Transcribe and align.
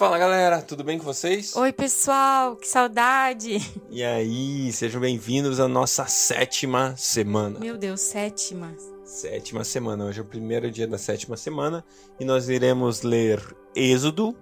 Fala 0.00 0.16
galera, 0.16 0.62
tudo 0.62 0.82
bem 0.82 0.96
com 0.96 1.04
vocês? 1.04 1.54
Oi 1.54 1.74
pessoal, 1.74 2.56
que 2.56 2.66
saudade! 2.66 3.58
E 3.90 4.02
aí, 4.02 4.72
sejam 4.72 4.98
bem-vindos 4.98 5.60
à 5.60 5.68
nossa 5.68 6.06
sétima 6.06 6.96
semana. 6.96 7.60
Meu 7.60 7.76
Deus, 7.76 8.00
sétima. 8.00 8.74
Sétima 9.04 9.62
semana, 9.62 10.06
hoje 10.06 10.20
é 10.20 10.22
o 10.22 10.24
primeiro 10.24 10.70
dia 10.70 10.86
da 10.86 10.96
sétima 10.96 11.36
semana 11.36 11.84
e 12.18 12.24
nós 12.24 12.48
iremos 12.48 13.02
ler 13.02 13.54
Êxodo 13.76 14.34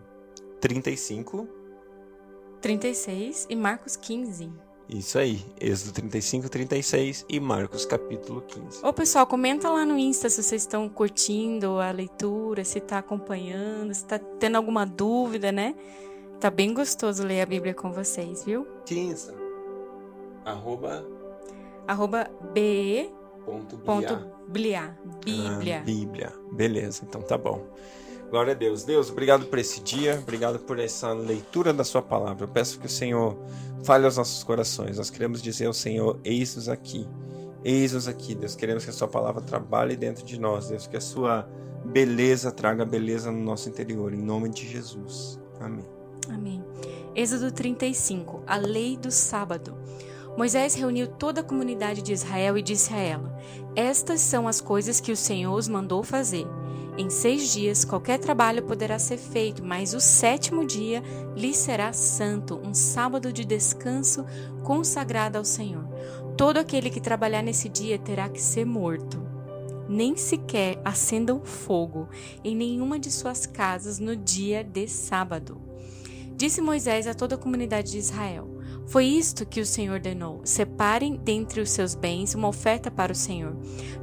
35, 0.61 1.49
36 2.61 3.49
e 3.51 3.57
Marcos 3.57 3.97
15. 3.97 4.68
Isso 4.89 5.19
aí, 5.19 5.45
Êxodo 5.61 5.93
35, 5.93 6.49
36 6.49 7.27
e 7.29 7.39
Marcos 7.39 7.85
capítulo 7.85 8.41
15. 8.41 8.83
Ô 8.83 8.91
pessoal, 8.91 9.27
comenta 9.27 9.69
lá 9.69 9.85
no 9.85 9.99
Insta 9.99 10.31
se 10.31 10.43
vocês 10.43 10.63
estão 10.63 10.89
curtindo 10.89 11.79
a 11.79 11.91
leitura, 11.91 12.65
se 12.65 12.81
tá 12.81 12.99
acompanhando, 12.99 13.93
se 13.93 14.03
tá 14.07 14.19
tendo 14.19 14.57
alguma 14.57 14.87
dúvida, 14.87 15.53
né? 15.53 15.75
Tá 16.41 16.51
bem 16.51 16.73
gostoso 16.73 17.23
ler 17.23 17.43
a 17.43 17.47
Bíblia 17.47 17.75
com 17.75 17.93
vocês, 17.93 18.45
viu? 18.45 18.67
Que 18.87 18.99
Insta? 18.99 19.35
Arroba... 20.45 21.07
Arroba 21.87 22.31
B. 22.55 23.11
Ponto 23.45 23.77
Ponto 23.79 24.19
bliar. 24.47 24.99
Bíblia. 25.23 25.81
Ah, 25.81 25.85
Bíblia. 25.85 26.33
Beleza, 26.53 27.05
então 27.07 27.21
tá 27.21 27.37
bom. 27.37 27.67
Glória 28.31 28.53
a 28.53 28.57
Deus. 28.57 28.85
Deus, 28.85 29.11
obrigado 29.11 29.47
por 29.47 29.59
esse 29.59 29.81
dia, 29.81 30.19
obrigado 30.23 30.59
por 30.59 30.79
essa 30.79 31.13
leitura 31.13 31.73
da 31.73 31.83
Sua 31.83 32.03
palavra. 32.03 32.45
Eu 32.45 32.49
peço 32.49 32.79
que 32.79 32.87
o 32.87 32.91
Senhor 32.91 33.37
fale 33.83 34.05
aos 34.05 34.17
nossos 34.19 34.45
corações. 34.45 34.99
Nós 34.99 35.09
queremos 35.09 35.41
dizer 35.41 35.67
ao 35.67 35.73
Senhor: 35.73 36.19
eis-nos 36.23 36.69
aqui. 36.69 37.07
Eis-nos 37.65 38.07
aqui, 38.07 38.35
Deus. 38.35 38.55
Queremos 38.55 38.85
que 38.85 38.91
a 38.91 38.93
Sua 38.93 39.09
palavra 39.09 39.41
trabalhe 39.41 39.97
dentro 39.97 40.25
de 40.25 40.39
nós, 40.39 40.69
Deus. 40.69 40.87
Que 40.87 40.99
a 40.99 41.01
Sua 41.01 41.49
beleza 41.87 42.53
traga 42.53 42.85
beleza 42.85 43.33
no 43.33 43.41
nosso 43.41 43.69
interior. 43.69 44.13
Em 44.13 44.19
nome 44.19 44.51
de 44.51 44.69
Jesus. 44.69 45.41
Amém. 45.59 45.87
Amém. 46.29 46.65
Êxodo 47.15 47.51
35 47.51 48.43
A 48.47 48.57
lei 48.57 48.97
do 48.97 49.11
sábado. 49.11 49.75
Moisés 50.37 50.75
reuniu 50.75 51.09
toda 51.09 51.41
a 51.41 51.45
comunidade 51.45 52.03
de 52.03 52.13
Israel 52.13 52.59
e 52.59 52.63
disse 52.63 52.93
a 52.93 52.99
ela: 52.99 53.37
Estas 53.75 54.21
são 54.21 54.47
as 54.47 54.61
coisas 54.61 55.01
que 55.01 55.11
o 55.11 55.17
Senhor 55.17 55.57
os 55.57 55.67
mandou 55.67 56.05
fazer. 56.05 56.47
Em 56.99 57.09
seis 57.11 57.53
dias 57.53 57.85
qualquer 57.85 58.19
trabalho 58.19 58.65
poderá 58.65 58.99
ser 58.99 59.19
feito, 59.19 59.65
mas 59.65 59.95
o 59.95 60.01
sétimo 60.01 60.67
dia 60.67 61.01
lhe 61.37 61.55
será 61.55 61.93
santo, 61.93 62.61
um 62.61 62.75
sábado 62.75 63.33
de 63.33 63.45
descanso 63.45 64.27
consagrado 64.65 65.39
ao 65.39 65.45
Senhor. 65.45 65.89
Todo 66.37 66.57
aquele 66.59 66.91
que 66.91 67.01
trabalhar 67.01 67.41
nesse 67.41 67.69
dia 67.69 68.01
terá 68.01 68.29
que 68.29 68.43
ser 68.43 68.67
morto. 68.67 69.25
Nem 69.89 70.17
sequer 70.17 70.81
acendam 70.85 71.41
fogo 71.45 72.09
em 72.43 72.57
nenhuma 72.57 72.99
de 72.99 73.13
suas 73.13 73.47
casas 73.47 74.01
no 74.01 74.17
dia 74.17 74.65
de 74.65 74.89
sábado. 74.89 75.61
Disse 76.35 76.61
Moisés 76.61 77.07
a 77.07 77.15
toda 77.15 77.37
a 77.37 77.39
comunidade 77.39 77.93
de 77.93 77.99
Israel: 77.99 78.58
foi 78.89 79.05
isto 79.07 79.47
que 79.47 79.61
o 79.61 79.67
Senhor 79.67 79.95
ordenou: 79.95 80.41
separem 80.45 81.17
dentre 81.17 81.61
os 81.61 81.71
seus 81.71 81.95
bens 81.95 82.35
uma 82.35 82.49
oferta 82.49 82.91
para 82.91 83.13
o 83.13 83.17
Senhor. 83.17 83.57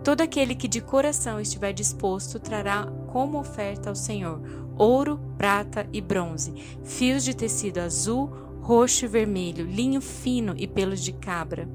Todo 0.04 0.22
aquele 0.22 0.56
que 0.56 0.68
de 0.68 0.82
coração 0.82 1.40
estiver 1.40 1.74
disposto 1.74 2.40
trará 2.40 2.86
como 3.08 3.40
oferta 3.40 3.90
ao 3.90 3.96
Senhor 3.96 4.42
ouro, 4.78 5.20
prata 5.38 5.88
e 5.94 6.02
bronze, 6.02 6.54
fios 6.84 7.24
de 7.24 7.34
tecido 7.34 7.80
azul, 7.80 8.30
roxo 8.62 9.06
e 9.06 9.08
vermelho, 9.08 9.66
linho 9.66 10.02
fino 10.02 10.54
e 10.58 10.68
pelos 10.68 11.02
de 11.02 11.14
cabra 11.14 11.68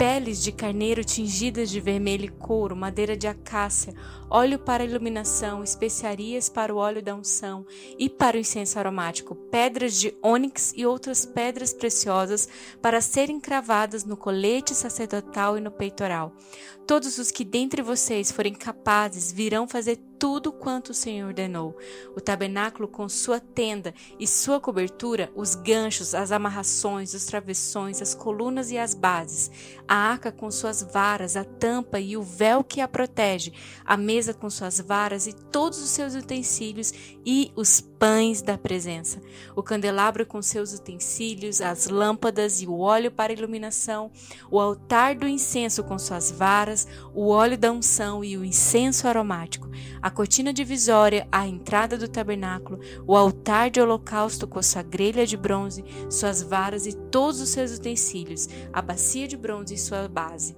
peles 0.00 0.42
de 0.42 0.50
carneiro 0.50 1.04
tingidas 1.04 1.68
de 1.68 1.78
vermelho 1.78 2.24
e 2.24 2.28
couro, 2.28 2.74
madeira 2.74 3.14
de 3.14 3.26
acácia, 3.26 3.94
óleo 4.30 4.58
para 4.58 4.82
iluminação, 4.82 5.62
especiarias 5.62 6.48
para 6.48 6.74
o 6.74 6.78
óleo 6.78 7.02
da 7.02 7.14
unção 7.14 7.66
e 7.98 8.08
para 8.08 8.38
o 8.38 8.40
incenso 8.40 8.78
aromático, 8.78 9.34
pedras 9.34 10.00
de 10.00 10.16
ônix 10.22 10.72
e 10.74 10.86
outras 10.86 11.26
pedras 11.26 11.74
preciosas 11.74 12.48
para 12.80 13.02
serem 13.02 13.38
cravadas 13.38 14.02
no 14.02 14.16
colete 14.16 14.74
sacerdotal 14.74 15.58
e 15.58 15.60
no 15.60 15.70
peitoral. 15.70 16.32
Todos 16.86 17.18
os 17.18 17.30
que 17.30 17.44
dentre 17.44 17.82
vocês 17.82 18.32
forem 18.32 18.54
capazes 18.54 19.30
virão 19.30 19.68
fazer 19.68 19.98
tudo 20.20 20.52
quanto 20.52 20.90
o 20.90 20.94
Senhor 20.94 21.28
ordenou. 21.28 21.74
O 22.14 22.20
tabernáculo 22.20 22.86
com 22.86 23.08
sua 23.08 23.40
tenda 23.40 23.94
e 24.18 24.26
sua 24.26 24.60
cobertura, 24.60 25.32
os 25.34 25.54
ganchos, 25.54 26.14
as 26.14 26.30
amarrações, 26.30 27.14
os 27.14 27.24
travessões, 27.24 28.02
as 28.02 28.14
colunas 28.14 28.70
e 28.70 28.76
as 28.76 28.92
bases, 28.92 29.50
a 29.88 29.94
arca 29.94 30.30
com 30.30 30.50
suas 30.50 30.82
varas, 30.82 31.36
a 31.36 31.44
tampa 31.44 31.98
e 31.98 32.18
o 32.18 32.22
véu 32.22 32.62
que 32.62 32.82
a 32.82 32.86
protege, 32.86 33.54
a 33.82 33.96
mesa 33.96 34.34
com 34.34 34.50
suas 34.50 34.78
varas 34.78 35.26
e 35.26 35.32
todos 35.32 35.82
os 35.82 35.88
seus 35.88 36.14
utensílios 36.14 36.92
e 37.24 37.50
os 37.56 37.80
pães 37.80 38.40
da 38.40 38.56
presença, 38.56 39.20
o 39.54 39.62
candelabro 39.62 40.24
com 40.24 40.40
seus 40.40 40.72
utensílios, 40.72 41.60
as 41.60 41.86
lâmpadas 41.86 42.62
e 42.62 42.66
o 42.66 42.78
óleo 42.78 43.10
para 43.10 43.32
iluminação, 43.32 44.10
o 44.50 44.58
altar 44.58 45.14
do 45.14 45.28
incenso 45.28 45.84
com 45.84 45.98
suas 45.98 46.30
varas, 46.30 46.88
o 47.14 47.28
óleo 47.28 47.58
da 47.58 47.70
unção 47.70 48.24
e 48.24 48.38
o 48.38 48.44
incenso 48.44 49.06
aromático, 49.06 49.68
a 50.00 50.09
cortina 50.10 50.52
divisória, 50.52 51.26
a 51.30 51.46
entrada 51.46 51.96
do 51.96 52.08
tabernáculo, 52.08 52.80
o 53.06 53.16
altar 53.16 53.70
de 53.70 53.80
holocausto 53.80 54.46
com 54.46 54.62
sua 54.62 54.82
grelha 54.82 55.26
de 55.26 55.36
bronze, 55.36 55.84
suas 56.08 56.42
varas 56.42 56.86
e 56.86 56.92
todos 56.92 57.40
os 57.40 57.50
seus 57.50 57.76
utensílios, 57.76 58.48
a 58.72 58.80
bacia 58.80 59.28
de 59.28 59.36
bronze 59.36 59.74
e 59.74 59.78
sua 59.78 60.08
base. 60.08 60.56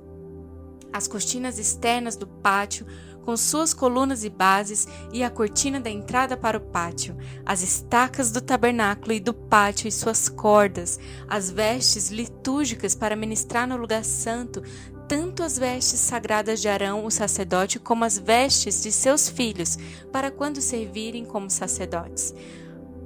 As 0.92 1.08
cortinas 1.08 1.58
externas 1.58 2.16
do 2.16 2.26
pátio, 2.26 2.86
com 3.24 3.36
suas 3.36 3.72
colunas 3.72 4.24
e 4.24 4.28
bases, 4.28 4.86
e 5.12 5.22
a 5.22 5.30
cortina 5.30 5.80
da 5.80 5.88
entrada 5.88 6.36
para 6.36 6.58
o 6.58 6.60
pátio, 6.60 7.16
as 7.46 7.62
estacas 7.62 8.30
do 8.30 8.40
tabernáculo 8.40 9.12
e 9.12 9.20
do 9.20 9.32
pátio 9.32 9.88
e 9.88 9.92
suas 9.92 10.28
cordas, 10.28 10.98
as 11.28 11.50
vestes 11.50 12.10
litúrgicas 12.10 12.94
para 12.94 13.16
ministrar 13.16 13.66
no 13.66 13.76
lugar 13.76 14.04
santo, 14.04 14.62
tanto 15.08 15.42
as 15.42 15.58
vestes 15.58 16.00
sagradas 16.00 16.60
de 16.60 16.68
Arão, 16.68 17.04
o 17.04 17.10
sacerdote, 17.10 17.78
como 17.78 18.04
as 18.04 18.18
vestes 18.18 18.82
de 18.82 18.90
seus 18.90 19.28
filhos, 19.28 19.78
para 20.10 20.30
quando 20.30 20.60
servirem 20.60 21.24
como 21.24 21.50
sacerdotes. 21.50 22.34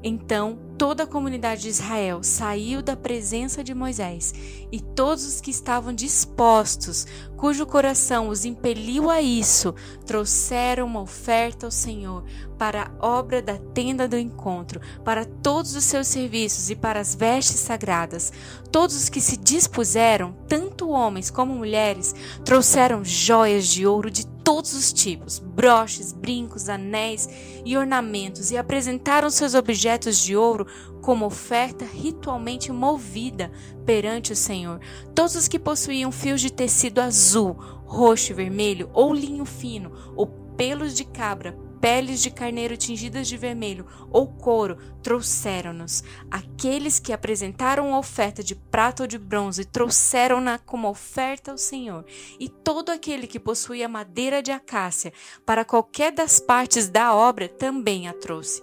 Então 0.02 0.58
toda 0.76 1.04
a 1.04 1.06
comunidade 1.06 1.62
de 1.62 1.68
Israel 1.68 2.22
saiu 2.22 2.82
da 2.82 2.94
presença 2.94 3.64
de 3.64 3.74
Moisés, 3.74 4.34
e 4.70 4.80
todos 4.80 5.24
os 5.26 5.40
que 5.40 5.50
estavam 5.50 5.92
dispostos, 5.92 7.06
cujo 7.36 7.66
coração 7.66 8.28
os 8.28 8.44
impeliu 8.44 9.10
a 9.10 9.22
isso, 9.22 9.74
trouxeram 10.04 10.86
uma 10.86 11.00
oferta 11.00 11.66
ao 11.66 11.70
Senhor 11.70 12.24
para 12.58 12.90
a 13.00 13.06
obra 13.06 13.40
da 13.40 13.56
tenda 13.56 14.06
do 14.06 14.18
encontro, 14.18 14.80
para 15.04 15.24
todos 15.24 15.74
os 15.74 15.84
seus 15.84 16.06
serviços 16.08 16.70
e 16.70 16.76
para 16.76 17.00
as 17.00 17.14
vestes 17.14 17.60
sagradas. 17.60 18.32
Todos 18.70 18.96
os 18.96 19.08
que 19.08 19.20
se 19.20 19.36
dispuseram, 19.36 20.36
tanto 20.46 20.90
homens 20.90 21.30
como 21.30 21.54
mulheres, 21.54 22.14
trouxeram 22.44 23.04
joias 23.04 23.66
de 23.66 23.86
ouro 23.86 24.10
de 24.10 24.35
todos 24.46 24.74
os 24.74 24.92
tipos, 24.92 25.40
broches, 25.40 26.12
brincos, 26.12 26.68
anéis 26.68 27.28
e 27.64 27.76
ornamentos, 27.76 28.52
e 28.52 28.56
apresentaram 28.56 29.28
seus 29.28 29.54
objetos 29.54 30.18
de 30.18 30.36
ouro 30.36 30.68
como 31.02 31.26
oferta 31.26 31.84
ritualmente 31.84 32.70
movida 32.70 33.50
perante 33.84 34.32
o 34.32 34.36
Senhor. 34.36 34.80
Todos 35.16 35.34
os 35.34 35.48
que 35.48 35.58
possuíam 35.58 36.12
fios 36.12 36.40
de 36.40 36.52
tecido 36.52 37.00
azul, 37.00 37.54
roxo 37.86 38.30
e 38.30 38.34
vermelho, 38.36 38.88
ou 38.92 39.12
linho 39.12 39.44
fino, 39.44 39.90
ou 40.14 40.28
pelos 40.56 40.94
de 40.94 41.04
cabra, 41.04 41.58
peles 41.81 42.22
de 42.22 42.31
carneiro 42.31 42.76
tingidas 42.76 43.28
de 43.28 43.37
vermelho 43.37 43.87
ou 44.10 44.26
couro 44.26 44.76
trouxeram-nos. 45.03 46.03
Aqueles 46.31 46.98
que 46.98 47.12
apresentaram 47.12 47.94
a 47.94 47.98
oferta 47.98 48.42
de 48.42 48.54
prata 48.54 49.04
ou 49.04 49.06
de 49.06 49.19
bronze 49.19 49.64
trouxeram-na 49.64 50.59
como 50.59 50.88
oferta 50.88 51.53
ao 51.53 51.59
Senhor. 51.59 52.04
E 52.41 52.48
todo 52.48 52.91
aquele 52.91 53.26
que 53.26 53.38
possuía 53.38 53.88
madeira 53.88 54.42
de 54.42 54.50
acácia 54.50 55.12
para 55.44 55.64
qualquer 55.64 56.12
das 56.12 56.41
partes 56.41 56.88
da 56.88 57.14
obra 57.14 57.48
também 57.48 58.08
a 58.08 58.12
trouxe. 58.12 58.60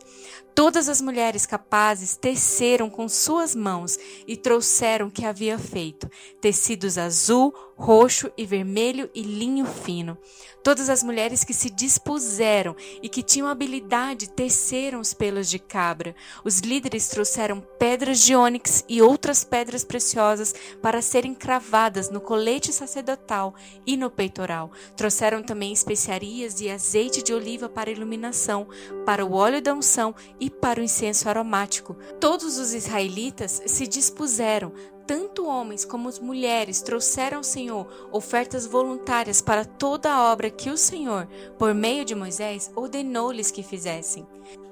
Todas 0.56 0.88
as 0.88 1.02
mulheres 1.02 1.48
capazes 1.48 2.16
teceram 2.16 2.88
com 2.88 3.10
suas 3.10 3.56
mãos 3.56 3.98
e 4.28 4.38
trouxeram 4.38 5.08
o 5.08 5.12
que 5.12 5.26
havia 5.26 5.58
feito: 5.58 6.08
tecidos 6.40 6.98
azul, 6.98 7.54
roxo 7.76 8.32
e 8.38 8.46
vermelho 8.46 9.10
e 9.14 9.22
linho 9.22 9.66
fino. 9.66 10.18
Todas 10.64 10.90
as 10.90 11.04
mulheres 11.04 11.44
que 11.44 11.54
se 11.54 11.70
dispuseram 11.70 12.76
e 13.02 13.10
que 13.10 13.22
tinham 13.22 13.50
habilidade 13.50 14.30
teceram 14.30 15.02
os 15.02 15.14
pelos 15.14 15.50
de 15.50 15.60
cabra. 15.60 16.16
Os 16.44 16.60
líderes 16.60 17.10
trouxeram 17.10 17.62
pedras 17.78 18.22
de 18.22 18.34
ônix 18.34 18.86
e 18.88 19.02
outras 19.02 19.44
pedras 19.44 19.84
preciosas 19.84 20.56
para 20.82 21.02
serem 21.02 21.36
cravadas 21.36 22.10
no 22.10 22.22
colete 22.22 22.72
sacerdotal 22.72 23.54
e 23.86 23.98
no 23.98 24.10
peitoral. 24.10 24.72
Trouxeram 24.96 25.44
também 25.44 25.74
especiarias 25.74 26.62
e 26.62 26.70
azeite 26.70 27.22
de 27.22 27.34
oliva 27.34 27.68
para 27.68 27.92
iluminação, 27.92 28.68
para 29.06 29.26
o 29.26 29.34
óleo 29.34 29.62
da 29.62 29.74
unção 29.74 30.16
e 30.40 30.50
para 30.50 30.80
o 30.80 30.84
incenso 30.84 31.28
aromático. 31.28 31.96
Todos 32.22 32.58
os 32.58 32.74
israelitas 32.74 33.62
se 33.66 33.86
dispuseram, 33.86 34.72
tanto 35.06 35.46
homens 35.46 35.86
como 35.86 36.10
as 36.10 36.20
mulheres 36.20 36.82
trouxeram 36.82 37.38
ao 37.38 37.44
Senhor 37.44 37.88
ofertas 38.12 38.66
voluntárias 38.66 39.42
para 39.42 39.66
toda 39.66 40.12
a 40.12 40.32
obra 40.32 40.50
que 40.50 40.70
o 40.70 40.78
Senhor, 40.78 41.28
por 41.58 41.74
meio 41.74 42.06
de 42.06 42.16
Moisés, 42.16 42.72
ordenou-lhes 42.76 43.52
que 43.52 43.64
fizessem. 43.64 44.26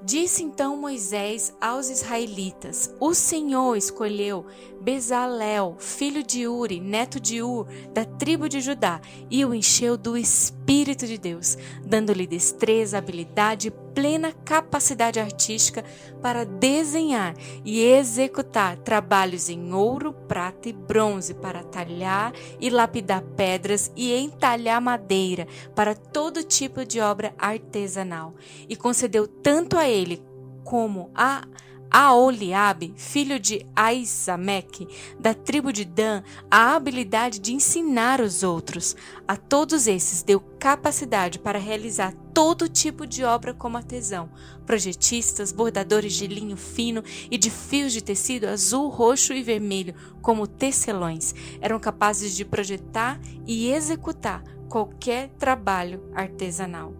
Disse 0.04 0.44
então 0.44 0.76
Moisés 0.76 1.54
aos 1.62 1.90
israelitas: 1.90 2.94
O 3.00 3.14
Senhor 3.14 3.76
escolheu 3.76 4.46
Bezalel, 4.82 5.76
filho 5.78 6.24
de 6.24 6.48
Uri, 6.48 6.80
neto 6.80 7.20
de 7.20 7.44
Ur, 7.44 7.68
da 7.94 8.04
tribo 8.04 8.50
de 8.50 8.62
Judá, 8.62 9.00
e 9.30 9.46
o 9.46 9.54
encheu 9.54 9.96
do 9.96 10.18
Espírito 10.18 11.06
de 11.06 11.20
Deus, 11.20 11.56
dando-lhe 11.86 12.26
destreza, 12.26 12.98
habilidade 12.98 13.72
plena 13.94 14.32
capacidade 14.46 15.20
artística 15.20 15.84
para 16.22 16.46
desenhar 16.46 17.36
e 17.64 17.82
executar 17.82 18.78
trabalhos 18.78 19.50
em 19.50 19.74
ouro, 19.74 20.14
prata 20.14 20.70
e 20.70 20.74
bronze, 20.74 21.34
para 21.34 21.64
talhar 21.64 22.34
e 22.60 22.70
lapidar 22.70 23.22
pedras 23.22 23.92
e 23.96 24.14
entalhar 24.14 24.82
madeira, 24.82 25.48
para 25.76 25.96
todo 25.96 26.44
tipo 26.44 26.86
de 26.86 27.00
obra 27.00 27.34
artesanal. 27.38 28.36
E 28.68 28.76
concedeu 28.76 29.28
tanto 29.28 29.78
a 29.78 29.88
ele 29.88 30.24
como 30.64 31.12
a 31.16 31.48
Aoliabe, 31.92 32.94
filho 32.96 33.38
de 33.38 33.66
Aisamek, 33.76 34.88
da 35.20 35.34
tribo 35.34 35.74
de 35.74 35.84
Dan, 35.84 36.24
a 36.50 36.74
habilidade 36.74 37.38
de 37.38 37.54
ensinar 37.54 38.22
os 38.22 38.44
outros. 38.44 38.96
A 39.28 39.36
todos 39.36 39.88
esses 39.88 40.24
deu 40.24 40.40
capacidade 40.40 41.38
para 41.38 41.60
realizar 41.60 42.14
todo 42.34 42.70
tipo 42.70 43.06
de 43.06 43.26
obra 43.26 43.54
como 43.54 43.76
artesão, 43.76 44.30
projetistas, 44.66 45.52
bordadores 45.52 46.14
de 46.14 46.28
linho 46.28 46.56
fino 46.56 47.04
e 47.30 47.38
de 47.38 47.50
fios 47.50 47.92
de 47.92 48.02
tecido 48.02 48.48
azul, 48.48 48.88
roxo 48.88 49.34
e 49.34 49.44
vermelho, 49.44 49.94
como 50.22 50.48
tecelões. 50.48 51.36
Eram 51.60 51.78
capazes 51.78 52.34
de 52.34 52.46
projetar 52.46 53.20
e 53.46 53.70
executar 53.70 54.42
qualquer 54.70 55.28
trabalho 55.38 56.10
artesanal. 56.16 56.94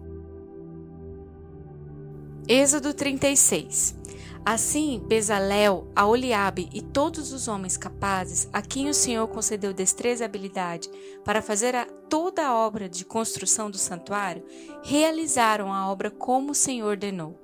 Êxodo 2.46 2.92
36 2.92 4.02
Assim, 4.44 5.00
Bezalel, 5.06 5.86
Aoliabe 5.94 6.68
e 6.74 6.82
todos 6.82 7.32
os 7.32 7.46
homens 7.46 7.76
capazes, 7.76 8.48
a 8.52 8.60
quem 8.60 8.88
o 8.88 8.94
Senhor 8.94 9.28
concedeu 9.28 9.72
destreza 9.72 10.24
e 10.24 10.26
habilidade 10.26 10.90
para 11.24 11.40
fazer 11.40 11.76
a, 11.76 11.84
toda 11.84 12.44
a 12.44 12.52
obra 12.52 12.88
de 12.88 13.04
construção 13.04 13.70
do 13.70 13.78
santuário, 13.78 14.44
realizaram 14.82 15.72
a 15.72 15.88
obra 15.88 16.10
como 16.10 16.50
o 16.50 16.56
Senhor 16.56 16.88
ordenou. 16.88 17.40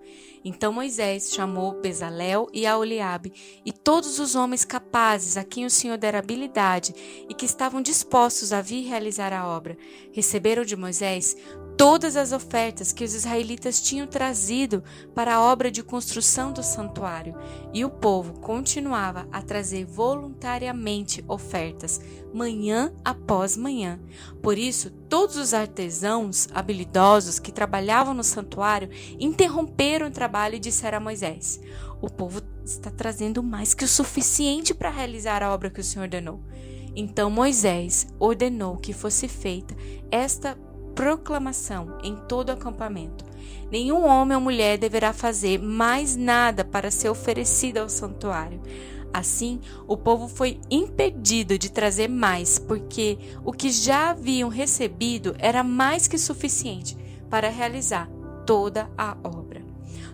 Então 0.48 0.72
Moisés 0.72 1.30
chamou 1.30 1.78
Bezalel 1.78 2.48
e 2.54 2.66
Aoliabe 2.66 3.34
e 3.66 3.70
todos 3.70 4.18
os 4.18 4.34
homens 4.34 4.64
capazes 4.64 5.36
a 5.36 5.44
quem 5.44 5.66
o 5.66 5.70
Senhor 5.70 5.98
dera 5.98 6.20
habilidade 6.20 6.94
e 7.28 7.34
que 7.34 7.44
estavam 7.44 7.82
dispostos 7.82 8.50
a 8.50 8.62
vir 8.62 8.88
realizar 8.88 9.30
a 9.34 9.46
obra. 9.46 9.76
Receberam 10.10 10.64
de 10.64 10.74
Moisés 10.74 11.36
todas 11.76 12.16
as 12.16 12.32
ofertas 12.32 12.92
que 12.92 13.04
os 13.04 13.14
israelitas 13.14 13.80
tinham 13.80 14.06
trazido 14.06 14.82
para 15.14 15.34
a 15.34 15.40
obra 15.40 15.70
de 15.70 15.80
construção 15.80 16.50
do 16.50 16.60
santuário, 16.60 17.36
e 17.72 17.84
o 17.84 17.90
povo 17.90 18.40
continuava 18.40 19.28
a 19.30 19.40
trazer 19.40 19.84
voluntariamente 19.84 21.24
ofertas, 21.28 22.00
manhã 22.32 22.92
após 23.04 23.56
manhã. 23.56 23.98
Por 24.42 24.58
isso, 24.58 24.90
todos 24.90 25.36
os 25.36 25.54
artesãos 25.54 26.48
habilidosos 26.52 27.38
que 27.38 27.52
trabalhavam 27.52 28.14
no 28.14 28.24
santuário 28.24 28.90
interromperam 29.18 30.08
o 30.08 30.12
trabalho 30.12 30.56
e 30.56 30.60
disseram 30.60 30.98
a 30.98 31.00
Moisés: 31.00 31.60
O 32.00 32.10
povo 32.10 32.40
está 32.64 32.90
trazendo 32.90 33.42
mais 33.42 33.74
que 33.74 33.84
o 33.84 33.88
suficiente 33.88 34.74
para 34.74 34.90
realizar 34.90 35.42
a 35.42 35.52
obra 35.52 35.70
que 35.70 35.80
o 35.80 35.84
Senhor 35.84 36.04
ordenou. 36.04 36.40
Então 36.94 37.30
Moisés 37.30 38.06
ordenou 38.18 38.76
que 38.76 38.92
fosse 38.92 39.28
feita 39.28 39.74
esta 40.10 40.58
proclamação 40.94 41.98
em 42.02 42.16
todo 42.28 42.48
o 42.48 42.52
acampamento. 42.52 43.24
Nenhum 43.70 44.04
homem 44.04 44.36
ou 44.36 44.42
mulher 44.42 44.78
deverá 44.78 45.12
fazer 45.12 45.60
mais 45.60 46.16
nada 46.16 46.64
para 46.64 46.90
ser 46.90 47.08
oferecido 47.08 47.78
ao 47.78 47.88
santuário. 47.88 48.60
Assim, 49.12 49.60
o 49.86 49.96
povo 49.96 50.28
foi 50.28 50.60
impedido 50.70 51.58
de 51.58 51.70
trazer 51.70 52.08
mais, 52.08 52.58
porque 52.58 53.18
o 53.44 53.52
que 53.52 53.70
já 53.70 54.10
haviam 54.10 54.48
recebido 54.48 55.34
era 55.38 55.62
mais 55.62 56.06
que 56.06 56.18
suficiente 56.18 56.96
para 57.30 57.48
realizar 57.48 58.08
toda 58.46 58.90
a 58.96 59.16
obra. 59.24 59.62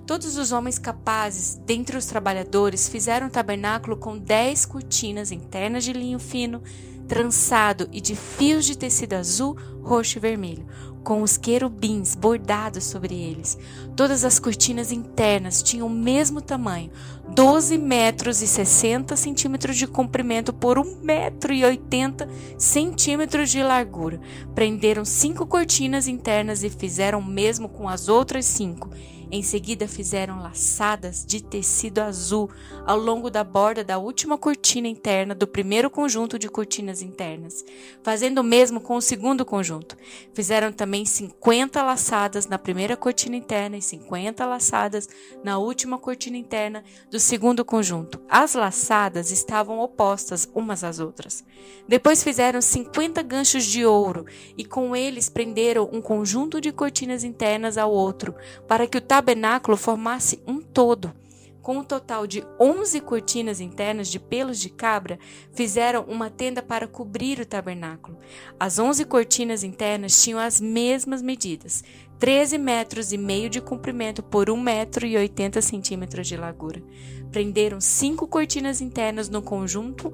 Todos 0.07 0.37
os 0.37 0.53
homens 0.53 0.79
capazes 0.79 1.59
dentre 1.65 1.97
os 1.97 2.07
trabalhadores 2.07 2.89
fizeram 2.89 3.29
o 3.29 3.31
tabernáculo 3.31 3.97
com 3.97 4.19
dez 4.19 4.67
cortinas 4.67 5.33
internas 5.33 5.83
de 5.83 5.93
linho 5.93 6.19
fino, 6.19 6.63
trançado 7.07 7.89
e 7.93 8.01
de 8.01 8.15
fios 8.15 8.65
de 8.65 8.77
tecido 8.77 9.15
azul, 9.15 9.57
roxo 9.83 10.19
e 10.19 10.21
vermelho, 10.21 10.67
com 11.03 11.23
os 11.23 11.37
querubins 11.37 12.15
bordados 12.15 12.85
sobre 12.85 13.15
eles. 13.15 13.59
Todas 13.95 14.25
as 14.25 14.39
cortinas 14.39 14.91
internas 14.91 15.63
tinham 15.63 15.87
o 15.87 15.91
mesmo 15.91 16.41
tamanho, 16.41 16.91
12 17.29 17.77
metros 17.77 18.41
e 18.41 18.47
60 18.47 19.15
centímetros 19.15 19.77
de 19.77 19.87
comprimento 19.87 20.53
por 20.53 20.79
1 20.79 21.01
metro 21.03 21.53
e 21.53 21.65
80 21.65 22.29
centímetros 22.57 23.51
de 23.51 23.63
largura. 23.63 24.21
Prenderam 24.55 25.05
cinco 25.05 25.47
cortinas 25.47 26.09
internas 26.09 26.65
e 26.65 26.71
fizeram 26.71 27.19
o 27.19 27.25
mesmo 27.25 27.69
com 27.69 27.89
as 27.89 28.09
outras 28.09 28.47
cinco 28.47 28.89
em 29.31 29.43
seguida, 29.43 29.89
fizeram 29.89 30.41
laçadas 30.41 31.25
de 31.27 31.43
tecido 31.43 32.01
azul 32.01 32.51
ao 32.87 32.99
longo 32.99 33.31
da 33.31 33.43
borda 33.43 33.83
da 33.83 33.99
última 33.99 34.37
cortina 34.37 34.89
interna 34.89 35.35
do 35.35 35.47
primeiro 35.47 35.91
conjunto 35.91 36.39
de 36.39 36.49
cortinas 36.49 37.03
internas, 37.03 37.65
fazendo 38.03 38.39
o 38.39 38.45
mesmo 38.45 38.81
com 38.81 38.97
o 38.97 39.03
segundo 39.03 39.45
conjunto. 39.45 39.97
Fizeram 40.33 40.73
também 40.73 41.05
50 41.05 41.83
laçadas 41.83 42.47
na 42.47 42.59
primeira 42.59 42.97
cortina 42.97 43.37
interna 43.37 43.77
e 43.77 43.83
50 43.83 44.45
laçadas 44.47 45.09
na 45.43 45.59
última 45.59 45.99
cortina 45.99 46.37
interna 46.37 46.85
do 47.11 47.19
segundo 47.19 47.65
conjunto. 47.65 48.21
As 48.29 48.55
laçadas 48.55 49.31
estavam 49.31 49.79
opostas 49.79 50.49
umas 50.55 50.85
às 50.85 50.99
outras. 50.99 51.45
Depois 51.89 52.23
fizeram 52.23 52.61
50 52.61 53.23
ganchos 53.23 53.65
de 53.65 53.85
ouro 53.85 54.27
e 54.57 54.65
com 54.65 54.95
eles 54.95 55.29
prenderam 55.29 55.89
um 55.93 56.01
conjunto 56.01 56.61
de 56.61 56.73
cortinas 56.73 57.25
internas 57.25 57.77
ao 57.77 57.93
outro, 57.93 58.35
para 58.67 58.87
que 58.87 58.99
o 58.99 59.01
tabernáculo 59.15 59.77
formasse 59.77 60.43
um 60.45 60.61
todo. 60.61 61.15
Com 61.63 61.77
um 61.79 61.85
total 61.85 62.27
de 62.27 62.45
11 62.59 63.01
cortinas 63.01 63.61
internas 63.61 64.09
de 64.09 64.19
pelos 64.19 64.59
de 64.59 64.69
cabra, 64.69 65.21
fizeram 65.53 66.03
uma 66.09 66.29
tenda 66.29 66.61
para 66.61 66.89
cobrir 66.89 67.39
o 67.39 67.47
tabernáculo. 67.47 68.19
As 68.59 68.81
11 68.81 69.05
cortinas 69.05 69.63
internas 69.63 70.21
tinham 70.21 70.41
as 70.41 70.61
mesmas 70.61 71.23
medidas, 71.23 71.85
13 72.19 72.59
metros 72.59 73.13
e 73.13 73.17
meio 73.17 73.49
de 73.49 73.61
comprimento 73.61 74.21
por 74.21 74.51
1 74.51 74.61
metro 74.61 75.07
e 75.07 75.17
80 75.17 75.63
centímetros 75.63 76.27
de 76.27 76.37
largura. 76.37 76.83
Prenderam 77.31 77.81
cinco 77.81 78.27
cortinas 78.27 78.81
internas 78.81 79.29
no 79.29 79.41
conjunto 79.41 80.13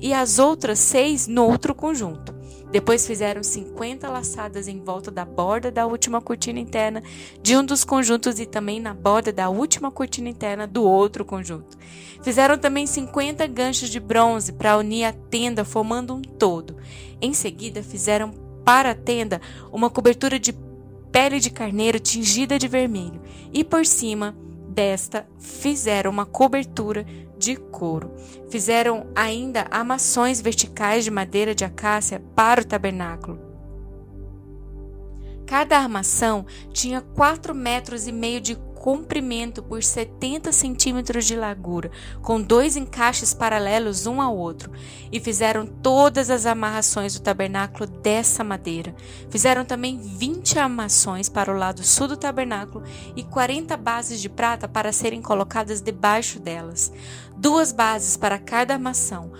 e 0.00 0.12
as 0.12 0.40
outras 0.40 0.80
seis 0.80 1.28
no 1.28 1.46
outro 1.46 1.76
conjunto. 1.76 2.41
Depois 2.72 3.06
fizeram 3.06 3.42
50 3.42 4.08
laçadas 4.08 4.66
em 4.66 4.82
volta 4.82 5.10
da 5.10 5.26
borda 5.26 5.70
da 5.70 5.86
última 5.86 6.22
cortina 6.22 6.58
interna 6.58 7.02
de 7.42 7.54
um 7.54 7.62
dos 7.62 7.84
conjuntos 7.84 8.40
e 8.40 8.46
também 8.46 8.80
na 8.80 8.94
borda 8.94 9.30
da 9.30 9.50
última 9.50 9.90
cortina 9.90 10.30
interna 10.30 10.66
do 10.66 10.82
outro 10.82 11.22
conjunto. 11.22 11.76
Fizeram 12.22 12.56
também 12.56 12.86
50 12.86 13.46
ganchos 13.46 13.90
de 13.90 14.00
bronze 14.00 14.54
para 14.54 14.78
unir 14.78 15.04
a 15.04 15.12
tenda, 15.12 15.66
formando 15.66 16.14
um 16.14 16.22
todo. 16.22 16.78
Em 17.20 17.34
seguida, 17.34 17.82
fizeram 17.82 18.32
para 18.64 18.92
a 18.92 18.94
tenda 18.94 19.38
uma 19.70 19.90
cobertura 19.90 20.38
de 20.38 20.54
pele 21.12 21.40
de 21.40 21.50
carneiro 21.50 22.00
tingida 22.00 22.58
de 22.58 22.66
vermelho 22.66 23.20
e 23.52 23.62
por 23.62 23.84
cima 23.84 24.34
desta 24.68 25.26
fizeram 25.38 26.10
uma 26.10 26.24
cobertura 26.24 27.04
de 27.42 27.56
couro. 27.56 28.12
Fizeram 28.48 29.08
ainda 29.16 29.66
armações 29.68 30.40
verticais 30.40 31.02
de 31.02 31.10
madeira 31.10 31.52
de 31.52 31.64
acácia 31.64 32.22
para 32.36 32.60
o 32.60 32.64
tabernáculo. 32.64 33.40
Cada 35.44 35.76
armação 35.76 36.46
tinha 36.72 37.00
quatro 37.00 37.52
metros 37.52 38.06
e 38.06 38.12
meio 38.12 38.40
de 38.40 38.54
comprimento 38.82 39.62
por 39.62 39.80
70 39.80 40.50
centímetros 40.50 41.24
de 41.24 41.36
largura, 41.36 41.88
com 42.20 42.42
dois 42.42 42.76
encaixes 42.76 43.32
paralelos 43.32 44.06
um 44.06 44.20
ao 44.20 44.36
outro, 44.36 44.72
e 45.12 45.20
fizeram 45.20 45.64
todas 45.64 46.28
as 46.30 46.46
amarrações 46.46 47.14
do 47.14 47.22
tabernáculo 47.22 47.86
dessa 47.86 48.42
madeira. 48.42 48.92
Fizeram 49.30 49.64
também 49.64 49.98
20 49.98 50.58
armações 50.58 51.28
para 51.28 51.54
o 51.54 51.56
lado 51.56 51.84
sul 51.84 52.08
do 52.08 52.16
tabernáculo 52.16 52.84
e 53.14 53.22
40 53.22 53.76
bases 53.76 54.20
de 54.20 54.28
prata 54.28 54.66
para 54.66 54.92
serem 54.92 55.22
colocadas 55.22 55.80
debaixo 55.80 56.40
delas. 56.40 56.92
Duas 57.36 57.70
bases 57.70 58.16
para 58.16 58.36
cada 58.36 58.74
armação, 58.74 59.30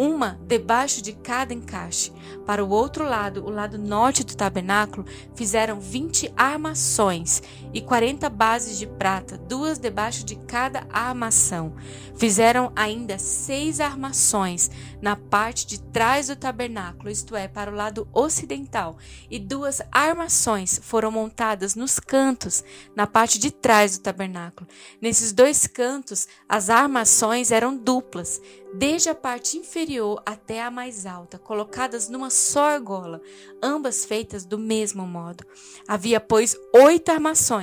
uma 0.00 0.40
debaixo 0.46 1.02
de 1.02 1.12
cada 1.12 1.52
encaixe. 1.52 2.10
Para 2.46 2.64
o 2.64 2.70
outro 2.70 3.04
lado, 3.04 3.44
o 3.44 3.50
lado 3.50 3.76
norte 3.76 4.24
do 4.24 4.34
tabernáculo, 4.34 5.04
fizeram 5.34 5.78
vinte 5.78 6.32
armações 6.34 7.42
e 7.72 7.80
quarenta 7.80 8.28
bases 8.28 8.78
de 8.78 8.86
prata, 8.86 9.38
duas 9.38 9.78
debaixo 9.78 10.24
de 10.24 10.36
cada 10.36 10.86
armação. 10.90 11.74
Fizeram 12.16 12.72
ainda 12.74 13.18
seis 13.18 13.80
armações 13.80 14.70
na 15.00 15.16
parte 15.16 15.66
de 15.66 15.80
trás 15.80 16.26
do 16.28 16.36
tabernáculo, 16.36 17.10
isto 17.10 17.34
é, 17.34 17.48
para 17.48 17.70
o 17.70 17.74
lado 17.74 18.06
ocidental, 18.12 18.98
e 19.30 19.38
duas 19.38 19.80
armações 19.90 20.80
foram 20.82 21.10
montadas 21.10 21.74
nos 21.74 21.98
cantos, 21.98 22.62
na 22.94 23.06
parte 23.06 23.38
de 23.38 23.50
trás 23.50 23.96
do 23.96 24.02
tabernáculo. 24.02 24.68
Nesses 25.00 25.32
dois 25.32 25.66
cantos, 25.66 26.28
as 26.48 26.68
armações 26.68 27.50
eram 27.50 27.76
duplas, 27.76 28.40
desde 28.74 29.08
a 29.08 29.14
parte 29.14 29.56
inferior 29.56 30.22
até 30.24 30.62
a 30.62 30.70
mais 30.70 31.06
alta, 31.06 31.38
colocadas 31.38 32.08
numa 32.08 32.30
só 32.30 32.74
argola, 32.74 33.20
ambas 33.62 34.04
feitas 34.04 34.44
do 34.44 34.58
mesmo 34.58 35.04
modo. 35.06 35.44
Havia, 35.88 36.20
pois, 36.20 36.56
oito 36.74 37.10
armações 37.10 37.59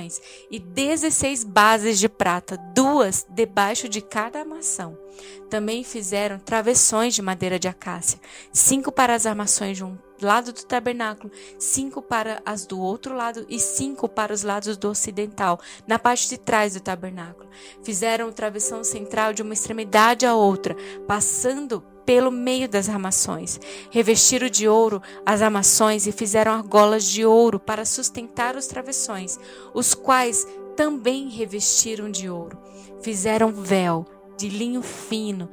e 0.50 0.58
dezesseis 0.58 1.42
bases 1.42 1.98
de 1.98 2.08
prata, 2.08 2.56
duas 2.74 3.26
debaixo 3.28 3.88
de 3.88 4.00
cada 4.00 4.40
armação. 4.40 4.96
Também 5.50 5.82
fizeram 5.82 6.38
travessões 6.38 7.14
de 7.14 7.22
madeira 7.22 7.58
de 7.58 7.66
acácia, 7.66 8.20
cinco 8.52 8.92
para 8.92 9.14
as 9.14 9.26
armações 9.26 9.76
de 9.76 9.84
um 9.84 9.98
lado 10.20 10.52
do 10.52 10.64
tabernáculo, 10.64 11.32
cinco 11.58 12.02
para 12.02 12.42
as 12.44 12.66
do 12.66 12.80
outro 12.80 13.14
lado 13.14 13.46
e 13.48 13.58
cinco 13.58 14.08
para 14.08 14.32
os 14.32 14.42
lados 14.42 14.76
do 14.76 14.88
ocidental, 14.88 15.60
na 15.86 15.98
parte 15.98 16.28
de 16.28 16.38
trás 16.38 16.74
do 16.74 16.80
tabernáculo. 16.80 17.48
Fizeram 17.82 18.32
travessão 18.32 18.84
central 18.84 19.32
de 19.32 19.42
uma 19.42 19.54
extremidade 19.54 20.26
à 20.26 20.34
outra, 20.34 20.76
passando 21.06 21.82
pelo 22.08 22.30
meio 22.30 22.66
das 22.66 22.88
armações. 22.88 23.60
Revestiram 23.90 24.48
de 24.48 24.66
ouro 24.66 25.02
as 25.26 25.42
armações 25.42 26.06
e 26.06 26.12
fizeram 26.12 26.52
argolas 26.52 27.04
de 27.04 27.22
ouro 27.26 27.60
para 27.60 27.84
sustentar 27.84 28.56
os 28.56 28.66
travessões, 28.66 29.38
os 29.74 29.92
quais 29.92 30.46
também 30.74 31.28
revestiram 31.28 32.10
de 32.10 32.30
ouro. 32.30 32.56
Fizeram 33.02 33.52
véu 33.52 34.06
de 34.38 34.48
linho 34.48 34.80
fino, 34.80 35.50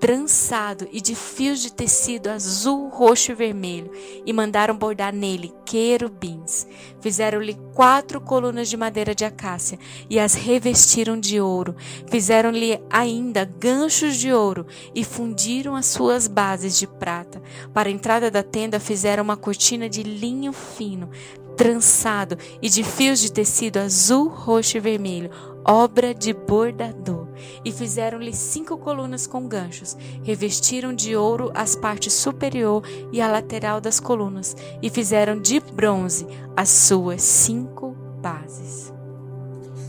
trançado 0.00 0.88
e 0.92 1.00
de 1.00 1.14
fios 1.14 1.60
de 1.60 1.72
tecido 1.72 2.28
azul, 2.28 2.88
roxo 2.88 3.32
e 3.32 3.34
vermelho, 3.34 3.90
e 4.24 4.32
mandaram 4.32 4.76
bordar 4.76 5.12
nele 5.12 5.52
querubins. 5.64 6.66
Fizeram-lhe 7.00 7.54
quatro 7.74 8.20
colunas 8.20 8.68
de 8.68 8.76
madeira 8.76 9.14
de 9.14 9.24
acácia 9.24 9.78
e 10.08 10.18
as 10.18 10.34
revestiram 10.34 11.18
de 11.18 11.40
ouro. 11.40 11.74
Fizeram-lhe 12.08 12.80
ainda 12.90 13.44
ganchos 13.44 14.16
de 14.16 14.32
ouro 14.32 14.66
e 14.94 15.04
fundiram 15.04 15.74
as 15.74 15.86
suas 15.86 16.28
bases 16.28 16.78
de 16.78 16.86
prata. 16.86 17.42
Para 17.74 17.88
a 17.88 17.92
entrada 17.92 18.30
da 18.30 18.42
tenda 18.42 18.80
fizeram 18.80 19.24
uma 19.24 19.36
cortina 19.36 19.88
de 19.88 20.02
linho 20.02 20.52
fino, 20.52 21.10
trançado 21.58 22.38
e 22.62 22.70
de 22.70 22.84
fios 22.84 23.18
de 23.18 23.32
tecido 23.32 23.78
azul, 23.78 24.28
roxo 24.28 24.76
e 24.76 24.80
vermelho, 24.80 25.28
obra 25.66 26.14
de 26.14 26.32
bordador. 26.32 27.26
E 27.64 27.72
fizeram-lhe 27.72 28.32
cinco 28.32 28.78
colunas 28.78 29.26
com 29.26 29.48
ganchos, 29.48 29.96
revestiram 30.22 30.94
de 30.94 31.16
ouro 31.16 31.50
as 31.52 31.74
partes 31.74 32.12
superior 32.12 32.84
e 33.12 33.20
a 33.20 33.26
lateral 33.26 33.80
das 33.80 33.98
colunas, 33.98 34.56
e 34.80 34.88
fizeram 34.88 35.40
de 35.40 35.58
bronze 35.58 36.24
as 36.56 36.68
suas 36.68 37.22
cinco 37.22 37.90
bases. 38.22 38.94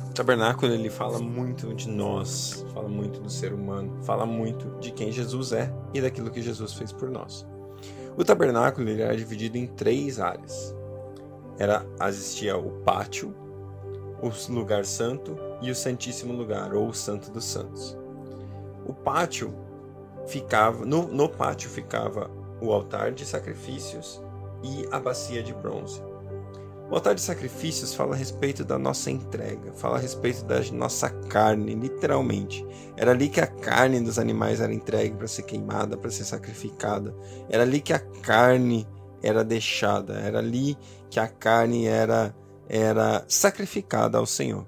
O 0.10 0.14
tabernáculo 0.14 0.74
ele 0.74 0.90
fala 0.90 1.20
muito 1.20 1.74
de 1.76 1.88
nós, 1.88 2.66
fala 2.74 2.90
muito 2.90 3.22
do 3.22 3.30
ser 3.30 3.54
humano, 3.54 4.04
fala 4.04 4.26
muito 4.26 4.76
de 4.80 4.92
quem 4.92 5.12
Jesus 5.12 5.52
é 5.54 5.72
e 5.94 6.02
daquilo 6.02 6.32
que 6.32 6.42
Jesus 6.42 6.74
fez 6.74 6.92
por 6.92 7.12
nós. 7.12 7.48
O 8.18 8.26
tabernáculo 8.26 8.90
ele 8.90 9.04
era 9.04 9.16
dividido 9.16 9.56
em 9.58 9.68
três 9.68 10.20
áreas 10.20 10.79
era 11.60 11.86
existia 12.08 12.58
o 12.58 12.72
pátio, 12.84 13.36
o 14.22 14.52
lugar 14.52 14.86
santo 14.86 15.38
e 15.62 15.70
o 15.70 15.76
santíssimo 15.76 16.34
lugar 16.34 16.74
ou 16.74 16.88
o 16.88 16.94
santo 16.94 17.30
dos 17.30 17.46
santos. 17.46 17.98
O 18.86 18.94
pátio 18.94 19.54
ficava 20.26 20.86
no, 20.86 21.08
no 21.08 21.28
pátio 21.30 21.70
ficava 21.70 22.32
o 22.62 22.72
altar 22.72 23.12
de 23.12 23.26
sacrifícios 23.26 24.22
e 24.64 24.88
a 24.92 25.00
bacia 25.00 25.44
de 25.44 25.54
bronze. 25.54 26.02
O 26.90 26.96
altar 26.96 27.14
de 27.14 27.22
sacrifícios 27.22 27.94
fala 27.94 28.16
a 28.16 28.18
respeito 28.18 28.66
da 28.66 28.80
nossa 28.80 29.12
entrega, 29.12 29.72
fala 29.74 29.98
a 29.98 30.00
respeito 30.00 30.44
da 30.46 30.60
nossa 30.74 31.08
carne, 31.10 31.76
literalmente. 31.76 32.66
Era 32.98 33.12
ali 33.12 33.30
que 33.30 33.40
a 33.40 33.46
carne 33.46 34.02
dos 34.02 34.18
animais 34.18 34.60
era 34.60 34.74
entregue 34.74 35.16
para 35.16 35.28
ser 35.28 35.44
queimada, 35.44 35.96
para 35.96 36.10
ser 36.10 36.24
sacrificada. 36.24 37.14
Era 37.48 37.62
ali 37.62 37.80
que 37.80 37.94
a 37.94 38.00
carne 38.00 38.88
era 39.22 39.44
deixada, 39.44 40.14
era 40.20 40.40
ali 40.40 40.78
que 41.10 41.20
a 41.20 41.28
carne 41.28 41.86
era 41.86 42.36
era 42.68 43.26
sacrificada 43.28 44.20
ao 44.20 44.28
Senhor. 44.28 44.68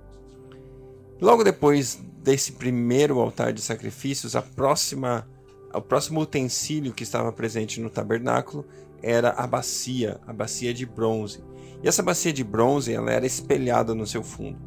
Logo 1.21 1.43
depois 1.43 1.99
desse 2.23 2.53
primeiro 2.53 3.19
altar 3.19 3.53
de 3.53 3.61
sacrifícios, 3.61 4.35
a 4.35 4.41
próxima 4.41 5.27
o 5.73 5.81
próximo 5.81 6.19
utensílio 6.19 6.93
que 6.93 7.03
estava 7.03 7.31
presente 7.31 7.79
no 7.79 7.89
tabernáculo 7.89 8.65
era 9.01 9.29
a 9.31 9.47
bacia, 9.47 10.19
a 10.27 10.33
bacia 10.33 10.73
de 10.73 10.85
bronze. 10.85 11.43
E 11.81 11.87
essa 11.87 12.03
bacia 12.03 12.33
de 12.33 12.43
bronze, 12.43 12.93
ela 12.93 13.11
era 13.11 13.25
espelhada 13.25 13.95
no 13.95 14.05
seu 14.05 14.23
fundo, 14.23 14.59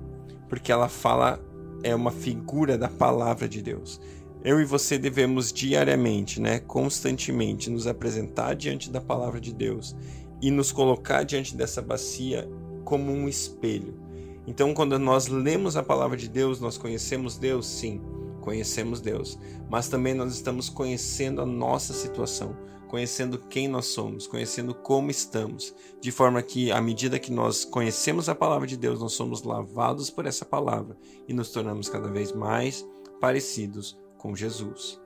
porque 0.49 0.73
ela 0.73 0.89
fala 0.89 1.41
é 1.83 1.95
uma 1.95 2.11
figura 2.11 2.79
da 2.79 2.89
palavra 2.89 3.47
de 3.47 3.61
Deus 3.61 4.01
eu 4.45 4.61
e 4.61 4.65
você 4.65 4.99
devemos 4.99 5.51
diariamente, 5.51 6.39
né, 6.39 6.59
constantemente 6.59 7.71
nos 7.71 7.87
apresentar 7.87 8.55
diante 8.55 8.91
da 8.91 9.01
palavra 9.01 9.41
de 9.41 9.55
Deus 9.55 9.97
e 10.43 10.51
nos 10.51 10.71
colocar 10.71 11.23
diante 11.23 11.57
dessa 11.57 11.81
bacia 11.81 12.47
como 12.85 13.11
um 13.11 13.27
espelho. 13.27 13.99
Então, 14.47 14.75
quando 14.75 14.99
nós 14.99 15.29
lemos 15.29 15.79
a 15.79 15.83
palavra 15.83 16.19
de 16.19 16.29
Deus, 16.29 16.61
nós 16.61 16.77
conhecemos 16.77 17.39
Deus, 17.39 17.67
sim, 17.67 18.03
conhecemos 18.43 19.01
Deus, 19.01 19.39
mas 19.71 19.89
também 19.89 20.13
nós 20.13 20.35
estamos 20.35 20.69
conhecendo 20.69 21.41
a 21.41 21.47
nossa 21.47 21.95
situação, 21.95 22.55
conhecendo 22.87 23.39
quem 23.39 23.67
nós 23.67 23.87
somos, 23.87 24.27
conhecendo 24.27 24.75
como 24.75 25.11
estamos, 25.11 25.75
de 25.99 26.13
forma 26.13 26.43
que 26.43 26.71
à 26.71 26.83
medida 26.83 27.19
que 27.19 27.33
nós 27.33 27.65
conhecemos 27.65 28.29
a 28.29 28.35
palavra 28.35 28.67
de 28.67 28.77
Deus, 28.77 29.01
nós 29.01 29.15
somos 29.15 29.43
lavados 29.43 30.11
por 30.11 30.27
essa 30.27 30.45
palavra 30.45 30.95
e 31.27 31.33
nos 31.33 31.51
tornamos 31.51 31.89
cada 31.89 32.09
vez 32.09 32.31
mais 32.31 32.87
parecidos 33.19 34.04
com 34.25 34.35
Jesus. 34.35 34.99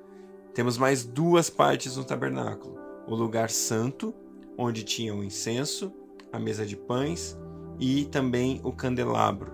Temos 0.54 0.78
mais 0.78 1.04
duas 1.04 1.50
partes 1.50 1.96
no 1.96 2.04
tabernáculo: 2.04 2.78
o 3.04 3.16
lugar 3.16 3.50
santo, 3.50 4.14
onde 4.56 4.84
tinha 4.84 5.12
o 5.12 5.24
incenso, 5.24 5.92
a 6.32 6.38
mesa 6.38 6.64
de 6.64 6.76
pães 6.76 7.36
e 7.80 8.04
também 8.04 8.60
o 8.62 8.70
candelabro. 8.70 9.52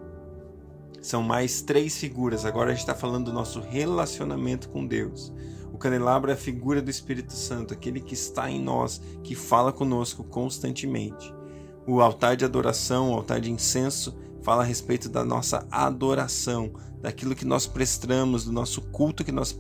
São 1.01 1.23
mais 1.23 1.63
três 1.63 1.97
figuras. 1.97 2.45
Agora 2.45 2.71
a 2.71 2.73
gente 2.75 2.81
está 2.81 2.95
falando 2.95 3.27
do 3.27 3.33
nosso 3.33 3.59
relacionamento 3.61 4.69
com 4.69 4.87
Deus. 4.87 5.33
O 5.73 5.79
candelabro 5.79 6.31
é 6.31 6.35
a 6.35 6.37
figura 6.37 6.83
do 6.83 6.91
Espírito 6.91 7.33
Santo, 7.33 7.73
aquele 7.73 8.01
que 8.01 8.15
está 8.15 8.51
em 8.51 8.61
nós, 8.61 9.01
que 9.23 9.35
fala 9.35 9.73
conosco 9.73 10.25
constantemente. 10.25 11.35
O 11.87 12.03
altar 12.03 12.37
de 12.37 12.45
adoração, 12.45 13.11
o 13.13 13.15
altar 13.15 13.41
de 13.41 13.51
incenso, 13.51 14.17
fala 14.45 14.63
a 14.63 14.67
respeito 14.67 15.09
da 15.09 15.25
nossa 15.25 15.67
adoração, 15.71 16.71
daquilo 17.01 17.35
que 17.35 17.47
nós 17.47 17.67
prestamos, 17.67 18.45
do 18.45 18.53
nosso 18.53 18.81
culto 18.81 19.25
que 19.25 19.33
nós 19.33 19.59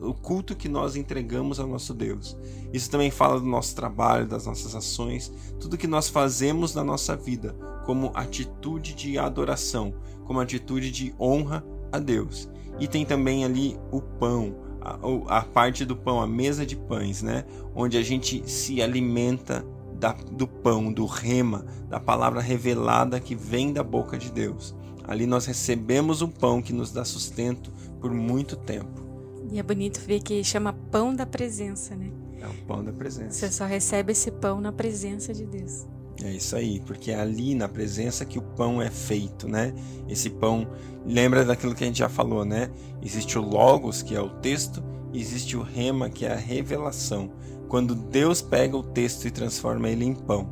o 0.00 0.12
culto 0.12 0.56
que 0.56 0.68
nós 0.68 0.96
entregamos 0.96 1.60
ao 1.60 1.66
nosso 1.66 1.94
Deus. 1.94 2.36
Isso 2.72 2.90
também 2.90 3.10
fala 3.10 3.38
do 3.38 3.46
nosso 3.46 3.74
trabalho, 3.74 4.26
das 4.26 4.46
nossas 4.46 4.74
ações, 4.74 5.32
tudo 5.60 5.78
que 5.78 5.86
nós 5.86 6.08
fazemos 6.08 6.74
na 6.74 6.82
nossa 6.82 7.16
vida 7.16 7.54
como 7.86 8.10
atitude 8.14 8.94
de 8.94 9.18
adoração, 9.18 9.94
como 10.24 10.40
atitude 10.40 10.90
de 10.90 11.14
honra 11.20 11.64
a 11.92 11.98
Deus. 11.98 12.48
E 12.80 12.88
tem 12.88 13.06
também 13.06 13.44
ali 13.44 13.78
o 13.92 14.00
pão, 14.00 14.56
a, 14.80 15.38
a 15.38 15.42
parte 15.42 15.84
do 15.84 15.96
pão, 15.96 16.20
a 16.20 16.26
mesa 16.26 16.66
de 16.66 16.76
pães, 16.76 17.22
né? 17.22 17.44
Onde 17.74 17.96
a 17.96 18.02
gente 18.02 18.42
se 18.50 18.82
alimenta 18.82 19.64
da, 20.04 20.12
do 20.12 20.46
pão, 20.46 20.92
do 20.92 21.06
rema, 21.06 21.64
da 21.88 21.98
palavra 21.98 22.42
revelada 22.42 23.18
que 23.18 23.34
vem 23.34 23.72
da 23.72 23.82
boca 23.82 24.18
de 24.18 24.30
Deus. 24.30 24.74
Ali 25.02 25.24
nós 25.24 25.46
recebemos 25.46 26.20
o 26.20 26.28
pão 26.28 26.60
que 26.60 26.74
nos 26.74 26.92
dá 26.92 27.06
sustento 27.06 27.72
por 28.00 28.12
muito 28.12 28.54
tempo. 28.54 29.02
E 29.50 29.58
é 29.58 29.62
bonito 29.62 29.98
ver 30.00 30.20
que 30.20 30.44
chama 30.44 30.74
pão 30.74 31.14
da 31.14 31.24
presença, 31.24 31.96
né? 31.96 32.10
É 32.38 32.46
o 32.46 32.54
pão 32.66 32.84
da 32.84 32.92
presença. 32.92 33.30
Você 33.30 33.50
só 33.50 33.64
recebe 33.64 34.12
esse 34.12 34.30
pão 34.30 34.60
na 34.60 34.72
presença 34.72 35.32
de 35.32 35.46
Deus. 35.46 35.86
É 36.22 36.30
isso 36.30 36.54
aí, 36.54 36.80
porque 36.80 37.10
é 37.10 37.18
ali 37.18 37.54
na 37.54 37.66
presença 37.68 38.26
que 38.26 38.38
o 38.38 38.42
pão 38.42 38.82
é 38.82 38.90
feito, 38.90 39.48
né? 39.48 39.72
Esse 40.06 40.28
pão, 40.28 40.68
lembra 41.06 41.46
daquilo 41.46 41.74
que 41.74 41.82
a 41.82 41.86
gente 41.86 42.00
já 42.00 42.10
falou, 42.10 42.44
né? 42.44 42.70
Existe 43.02 43.38
o 43.38 43.42
Logos, 43.42 44.02
que 44.02 44.14
é 44.14 44.20
o 44.20 44.28
texto, 44.28 44.82
existe 45.20 45.56
o 45.56 45.62
Rema, 45.62 46.10
que 46.10 46.26
é 46.26 46.32
a 46.32 46.36
revelação. 46.36 47.32
Quando 47.68 47.94
Deus 47.94 48.42
pega 48.42 48.76
o 48.76 48.82
texto 48.82 49.26
e 49.26 49.30
transforma 49.30 49.88
ele 49.88 50.04
em 50.04 50.14
pão, 50.14 50.48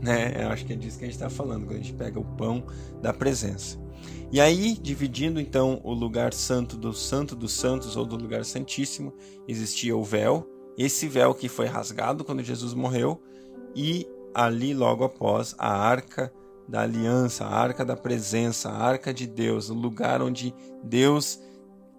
né? 0.00 0.34
Eu 0.42 0.48
acho 0.48 0.64
que 0.64 0.72
é 0.72 0.76
disso 0.76 0.98
que 0.98 1.04
a 1.04 1.06
gente 1.06 1.16
está 1.16 1.30
falando, 1.30 1.66
quando 1.66 1.78
a 1.78 1.82
gente 1.82 1.94
pega 1.94 2.18
o 2.18 2.24
pão 2.24 2.64
da 3.00 3.12
presença. 3.12 3.78
E 4.32 4.40
aí, 4.40 4.76
dividindo 4.80 5.40
então 5.40 5.80
o 5.84 5.92
lugar 5.92 6.32
santo 6.32 6.76
do 6.76 6.92
santo 6.92 7.36
dos 7.36 7.52
santos 7.52 7.96
ou 7.96 8.04
do 8.04 8.16
lugar 8.16 8.44
santíssimo, 8.44 9.12
existia 9.46 9.96
o 9.96 10.02
véu 10.02 10.48
esse 10.76 11.06
véu 11.06 11.34
que 11.34 11.48
foi 11.48 11.66
rasgado 11.66 12.24
quando 12.24 12.42
Jesus 12.42 12.74
morreu 12.74 13.20
e 13.74 14.06
ali 14.34 14.74
logo 14.74 15.04
após 15.04 15.54
a 15.58 15.72
arca 15.72 16.32
da 16.68 16.80
aliança, 16.82 17.44
a 17.44 17.54
arca 17.54 17.84
da 17.84 17.96
presença, 17.96 18.70
a 18.70 18.76
arca 18.76 19.12
de 19.12 19.26
Deus, 19.26 19.70
o 19.70 19.74
lugar 19.74 20.20
onde 20.22 20.54
Deus 20.82 21.40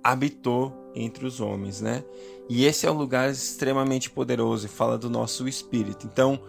habitou 0.03 0.73
entre 0.95 1.25
os 1.25 1.41
homens, 1.41 1.81
né? 1.81 2.03
E 2.49 2.65
esse 2.65 2.87
é 2.87 2.91
um 2.91 2.97
lugar 2.97 3.29
extremamente 3.29 4.09
poderoso 4.09 4.65
e 4.65 4.69
fala 4.69 4.97
do 4.97 5.09
nosso 5.09 5.47
espírito. 5.47 6.07
Então, 6.07 6.39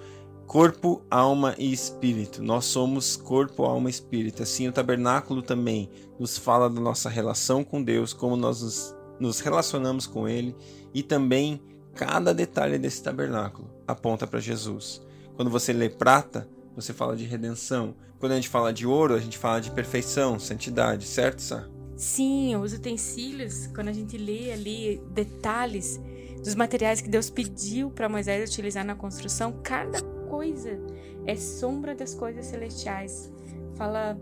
corpo, 0.46 1.02
alma 1.10 1.54
e 1.58 1.72
espírito. 1.72 2.42
Nós 2.42 2.64
somos 2.66 3.16
corpo, 3.16 3.64
alma 3.64 3.88
e 3.88 3.90
espírito. 3.90 4.42
Assim, 4.42 4.68
o 4.68 4.72
tabernáculo 4.72 5.42
também 5.42 5.90
nos 6.18 6.38
fala 6.38 6.70
da 6.70 6.80
nossa 6.80 7.08
relação 7.08 7.64
com 7.64 7.82
Deus, 7.82 8.12
como 8.12 8.36
nós 8.36 8.94
nos, 9.18 9.40
relacionamos 9.40 10.06
com 10.06 10.28
Ele 10.28 10.54
e 10.94 11.02
também 11.02 11.60
cada 11.94 12.32
detalhe 12.32 12.78
desse 12.78 13.02
tabernáculo 13.02 13.70
aponta 13.86 14.26
para 14.26 14.40
Jesus. 14.40 15.02
Quando 15.34 15.50
você 15.50 15.72
lê 15.72 15.88
prata, 15.88 16.48
você 16.74 16.92
fala 16.92 17.16
de 17.16 17.24
redenção. 17.24 17.94
Quando 18.18 18.32
a 18.32 18.36
gente 18.36 18.48
fala 18.48 18.72
de 18.72 18.86
ouro, 18.86 19.14
a 19.14 19.20
gente 19.20 19.38
fala 19.38 19.60
de 19.60 19.70
perfeição, 19.70 20.38
santidade, 20.38 21.04
certo, 21.04 21.40
Sá? 21.40 21.66
Sim, 21.96 22.56
os 22.56 22.72
utensílios, 22.74 23.68
quando 23.68 23.88
a 23.88 23.92
gente 23.92 24.18
lê 24.18 24.52
ali 24.52 25.02
detalhes 25.10 26.00
dos 26.44 26.54
materiais 26.54 27.00
que 27.00 27.08
Deus 27.08 27.30
pediu 27.30 27.90
para 27.90 28.08
Moisés 28.08 28.50
utilizar 28.50 28.84
na 28.84 28.94
construção, 28.94 29.60
cada 29.62 30.02
coisa 30.28 30.78
é 31.24 31.34
sombra 31.34 31.94
das 31.94 32.14
coisas 32.14 32.46
celestiais. 32.46 33.32
Fala, 33.74 34.18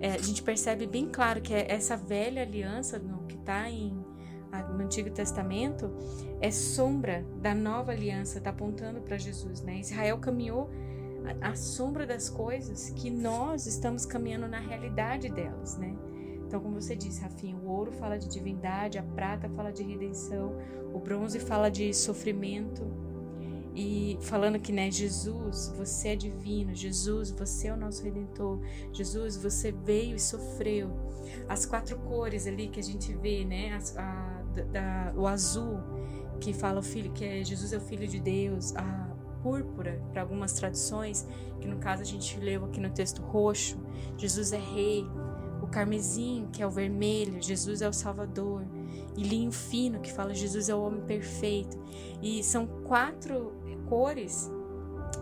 é, 0.00 0.14
a 0.14 0.18
gente 0.18 0.42
percebe 0.42 0.86
bem 0.86 1.08
claro 1.08 1.40
que 1.40 1.54
é 1.54 1.70
essa 1.70 1.96
velha 1.96 2.42
aliança 2.42 2.98
no, 2.98 3.24
que 3.26 3.36
está 3.36 3.66
no 3.70 4.82
Antigo 4.82 5.10
Testamento 5.10 5.90
é 6.40 6.50
sombra 6.50 7.24
da 7.40 7.54
nova 7.54 7.92
aliança, 7.92 8.38
está 8.38 8.50
apontando 8.50 9.00
para 9.00 9.16
Jesus. 9.16 9.62
Né? 9.62 9.78
Israel 9.78 10.18
caminhou 10.18 10.68
a 11.40 11.54
sombra 11.54 12.04
das 12.04 12.28
coisas 12.28 12.90
que 12.90 13.08
nós 13.08 13.66
estamos 13.66 14.04
caminhando 14.04 14.48
na 14.48 14.58
realidade 14.58 15.30
delas, 15.30 15.78
né? 15.78 15.96
Então, 16.52 16.60
como 16.60 16.78
você 16.78 16.94
disse, 16.94 17.22
Rafinha, 17.22 17.56
o 17.56 17.66
ouro 17.66 17.90
fala 17.92 18.18
de 18.18 18.28
divindade, 18.28 18.98
a 18.98 19.02
prata 19.02 19.48
fala 19.48 19.72
de 19.72 19.82
redenção, 19.82 20.54
o 20.92 20.98
bronze 20.98 21.40
fala 21.40 21.70
de 21.70 21.94
sofrimento. 21.94 22.82
E 23.74 24.18
falando 24.20 24.58
que, 24.58 24.70
né, 24.70 24.90
Jesus, 24.90 25.72
você 25.74 26.08
é 26.08 26.16
divino, 26.16 26.74
Jesus, 26.74 27.30
você 27.30 27.68
é 27.68 27.72
o 27.72 27.76
nosso 27.78 28.04
redentor, 28.04 28.60
Jesus, 28.92 29.34
você 29.34 29.72
veio 29.72 30.16
e 30.16 30.20
sofreu. 30.20 30.90
As 31.48 31.64
quatro 31.64 31.96
cores 32.00 32.46
ali 32.46 32.68
que 32.68 32.78
a 32.78 32.82
gente 32.82 33.14
vê, 33.14 33.46
né, 33.46 33.80
a, 33.96 34.02
a, 34.02 34.42
da, 34.60 35.14
o 35.16 35.26
azul, 35.26 35.78
que 36.38 36.52
fala 36.52 36.80
o 36.80 36.82
filho, 36.82 37.12
que 37.12 37.24
é 37.24 37.42
Jesus 37.42 37.72
é 37.72 37.78
o 37.78 37.80
filho 37.80 38.06
de 38.06 38.20
Deus, 38.20 38.76
a 38.76 39.16
púrpura, 39.42 40.02
para 40.12 40.20
algumas 40.20 40.52
traduções, 40.52 41.26
que 41.60 41.66
no 41.66 41.78
caso 41.78 42.02
a 42.02 42.04
gente 42.04 42.38
leu 42.38 42.66
aqui 42.66 42.78
no 42.78 42.90
texto 42.90 43.22
roxo, 43.22 43.80
Jesus 44.18 44.52
é 44.52 44.58
rei, 44.58 45.06
carmesim, 45.72 46.48
que 46.52 46.62
é 46.62 46.66
o 46.66 46.70
vermelho, 46.70 47.42
Jesus 47.42 47.82
é 47.82 47.88
o 47.88 47.92
Salvador, 47.92 48.62
e 49.16 49.22
linho 49.22 49.50
fino, 49.50 50.00
que 50.00 50.12
fala 50.12 50.32
Jesus 50.32 50.68
é 50.68 50.74
o 50.74 50.82
homem 50.82 51.02
perfeito. 51.02 51.76
E 52.22 52.44
são 52.44 52.66
quatro 52.84 53.52
cores 53.88 54.50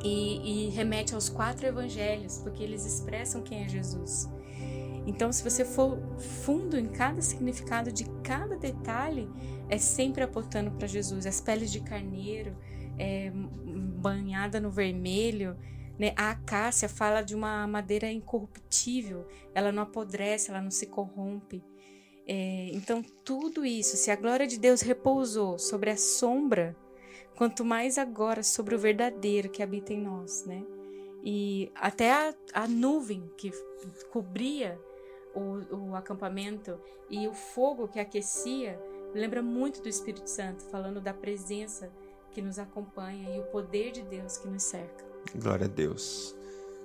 e, 0.05 0.67
e 0.67 0.71
remete 0.71 1.15
aos 1.15 1.29
quatro 1.29 1.67
evangelhos, 1.67 2.39
porque 2.39 2.63
eles 2.63 2.85
expressam 2.85 3.43
quem 3.43 3.65
é 3.65 3.69
Jesus. 3.69 4.29
Então, 5.07 5.33
se 5.33 5.43
você 5.43 5.65
for 5.65 5.99
fundo 6.19 6.79
em 6.79 6.87
cada 6.87 7.23
significado 7.23 7.91
de 7.91 8.05
cada 8.23 8.57
detalhe, 8.57 9.29
é 9.69 9.79
sempre 9.79 10.23
apontando 10.23 10.71
para 10.73 10.87
Jesus. 10.87 11.27
As 11.27 11.41
peles 11.41 11.73
de 11.73 11.81
carneiro, 11.81 12.55
é, 12.99 13.33
banhada 13.33 14.61
no 14.61 14.71
vermelho, 14.71 15.57
né? 16.01 16.15
A 16.17 16.31
acácia 16.31 16.89
fala 16.89 17.21
de 17.21 17.35
uma 17.35 17.67
madeira 17.67 18.11
incorruptível, 18.11 19.27
ela 19.55 19.71
não 19.71 19.83
apodrece, 19.83 20.51
ela 20.51 20.63
não 20.63 20.71
se 20.71 20.87
corrompe. 20.87 21.63
É, 22.27 22.71
então, 22.73 23.03
tudo 23.23 23.67
isso, 23.67 23.99
se 23.99 24.11
a 24.11 24.17
glória 24.17 24.47
de 24.47 24.59
Deus 24.59 24.81
repousou 24.81 25.59
sobre 25.59 25.91
a 25.91 25.99
sombra, 25.99 26.75
quanto 27.37 27.67
mais 27.67 27.99
agora 27.99 28.43
sobre 28.43 28.75
o 28.75 28.79
verdadeiro 28.79 29.51
que 29.51 29.63
habita 29.63 29.93
em 29.93 30.01
nós, 30.01 30.47
né? 30.47 30.65
E 31.23 31.71
até 31.75 32.11
a, 32.11 32.35
a 32.55 32.67
nuvem 32.67 33.31
que 33.37 33.51
cobria 34.11 34.81
o, 35.35 35.91
o 35.91 35.95
acampamento 35.95 36.81
e 37.11 37.29
o 37.29 37.35
fogo 37.35 37.89
que 37.89 38.01
aquecia 38.01 38.81
lembra 39.13 39.43
muito 39.43 39.83
do 39.83 39.89
Espírito 39.89 40.31
Santo, 40.31 40.65
falando 40.65 40.99
da 40.99 41.13
presença 41.13 41.93
que 42.31 42.43
nos 42.43 42.59
acompanha 42.59 43.37
e 43.37 43.41
o 43.41 43.45
poder 43.45 43.93
de 43.93 44.03
Deus 44.03 44.37
que 44.37 44.49
nos 44.49 44.63
cerca. 44.63 45.05
Glória 45.35 45.67
a 45.67 45.69
Deus. 45.69 46.35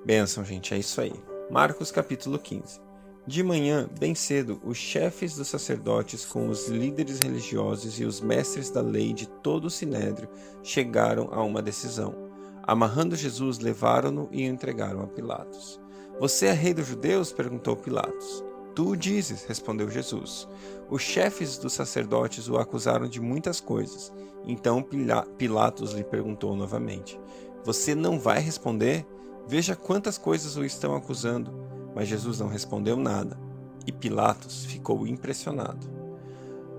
Benção, 0.06 0.44
gente, 0.44 0.74
é 0.74 0.78
isso 0.78 1.02
aí. 1.02 1.14
Marcos 1.50 1.92
capítulo 1.92 2.38
15. 2.38 2.80
De 3.28 3.42
manhã, 3.42 3.90
bem 4.00 4.14
cedo, 4.14 4.62
os 4.64 4.78
chefes 4.78 5.36
dos 5.36 5.48
sacerdotes 5.48 6.24
com 6.24 6.48
os 6.48 6.68
líderes 6.68 7.20
religiosos 7.20 8.00
e 8.00 8.06
os 8.06 8.22
mestres 8.22 8.70
da 8.70 8.82
lei 8.82 9.14
de 9.14 9.28
todo 9.28 9.66
o 9.66 9.70
sinédrio 9.70 10.30
chegaram 10.62 11.30
a 11.32 11.42
uma 11.42 11.60
decisão. 11.60 12.14
Amarrando 12.62 13.16
Jesus, 13.16 13.58
levaram-no 13.58 14.30
e 14.32 14.44
entregaram 14.44 15.02
a 15.02 15.08
Pilatos. 15.08 15.82
Você 16.20 16.46
é 16.46 16.52
rei 16.52 16.74
dos 16.74 16.86
judeus? 16.86 17.32
perguntou 17.32 17.76
Pilatos. 17.76 18.45
Tu 18.76 18.90
o 18.90 18.96
dizes, 18.96 19.46
respondeu 19.46 19.90
Jesus. 19.90 20.48
Os 20.90 21.02
chefes 21.02 21.58
dos 21.58 21.72
sacerdotes 21.72 22.50
o 22.50 22.58
acusaram 22.58 23.08
de 23.08 23.22
muitas 23.22 23.62
coisas. 23.62 24.12
Então 24.46 24.86
Pilatos 25.38 25.94
lhe 25.94 26.04
perguntou 26.04 26.56
novamente: 26.58 27.18
você 27.64 27.96
não 27.96 28.20
vai 28.20 28.40
responder? 28.40 29.08
Veja 29.48 29.76
quantas 29.76 30.18
coisas 30.18 30.58
o 30.58 30.66
estão 30.66 30.96
acusando. 30.96 31.52
Mas 31.96 32.10
Jesus 32.10 32.40
não 32.40 32.48
respondeu 32.48 32.98
nada, 32.98 33.40
e 33.88 33.92
Pilatos 33.92 34.66
ficou 34.66 35.08
impressionado. 35.08 35.88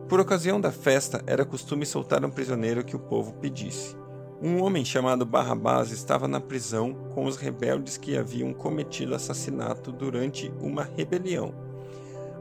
Por 0.06 0.20
ocasião 0.20 0.60
da 0.60 0.70
festa, 0.70 1.24
era 1.26 1.44
costume 1.44 1.86
soltar 1.86 2.22
um 2.24 2.30
prisioneiro 2.30 2.84
que 2.84 2.94
o 2.94 3.00
povo 3.00 3.32
pedisse. 3.32 3.96
Um 4.40 4.62
homem 4.62 4.84
chamado 4.84 5.24
Barrabás 5.24 5.90
estava 5.90 6.28
na 6.28 6.38
prisão 6.38 6.92
com 7.14 7.24
os 7.24 7.36
rebeldes 7.36 7.96
que 7.96 8.18
haviam 8.18 8.52
cometido 8.52 9.14
assassinato 9.14 9.90
durante 9.90 10.52
uma 10.60 10.84
rebelião. 10.84 11.65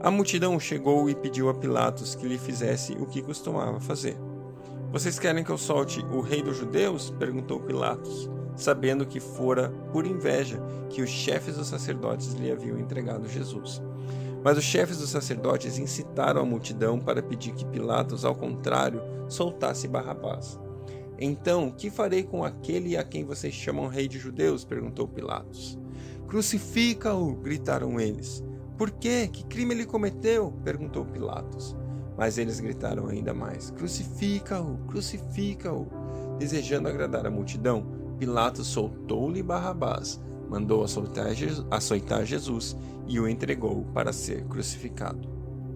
A 0.00 0.10
multidão 0.10 0.58
chegou 0.60 1.08
e 1.08 1.14
pediu 1.14 1.48
a 1.48 1.54
Pilatos 1.54 2.14
que 2.14 2.26
lhe 2.26 2.38
fizesse 2.38 2.92
o 2.92 3.06
que 3.06 3.22
costumava 3.22 3.80
fazer. 3.80 4.16
Vocês 4.92 5.18
querem 5.18 5.42
que 5.42 5.50
eu 5.50 5.58
solte 5.58 6.00
o 6.06 6.20
rei 6.20 6.42
dos 6.42 6.56
judeus? 6.56 7.10
perguntou 7.10 7.60
Pilatos 7.60 8.30
sabendo 8.56 9.06
que 9.06 9.20
fora 9.20 9.68
por 9.92 10.06
inveja 10.06 10.60
que 10.88 11.02
os 11.02 11.10
chefes 11.10 11.56
dos 11.56 11.68
sacerdotes 11.68 12.32
lhe 12.32 12.50
haviam 12.50 12.78
entregado 12.78 13.28
Jesus. 13.28 13.82
Mas 14.42 14.56
os 14.56 14.64
chefes 14.64 14.98
dos 14.98 15.10
sacerdotes 15.10 15.78
incitaram 15.78 16.40
a 16.40 16.44
multidão 16.44 16.98
para 16.98 17.22
pedir 17.22 17.52
que 17.52 17.66
Pilatos, 17.66 18.24
ao 18.24 18.34
contrário, 18.34 19.02
soltasse 19.28 19.88
Barrabás. 19.88 20.58
Então, 21.18 21.70
que 21.70 21.90
farei 21.90 22.22
com 22.22 22.44
aquele 22.44 22.96
a 22.96 23.02
quem 23.02 23.24
vocês 23.24 23.54
chamam 23.54 23.88
rei 23.88 24.06
de 24.06 24.18
judeus? 24.18 24.64
perguntou 24.64 25.08
Pilatos. 25.08 25.78
Crucifica-o! 26.28 27.34
gritaram 27.36 27.98
eles. 27.98 28.44
Por 28.76 28.90
quê? 28.90 29.28
Que 29.28 29.44
crime 29.44 29.74
ele 29.74 29.86
cometeu? 29.86 30.52
perguntou 30.62 31.04
Pilatos. 31.04 31.76
Mas 32.16 32.38
eles 32.38 32.60
gritaram 32.60 33.08
ainda 33.08 33.34
mais: 33.34 33.70
Crucifica-o! 33.70 34.78
Crucifica-o! 34.86 35.86
Desejando 36.38 36.88
agradar 36.88 37.26
a 37.26 37.30
multidão, 37.30 37.86
Pilatos 38.18 38.66
soltou-lhe 38.66 39.42
Barrabás, 39.42 40.20
mandou 40.48 40.84
açoitar 40.84 42.24
Jesus 42.24 42.76
e 43.06 43.20
o 43.20 43.28
entregou 43.28 43.84
para 43.92 44.12
ser 44.12 44.44
crucificado. 44.44 45.28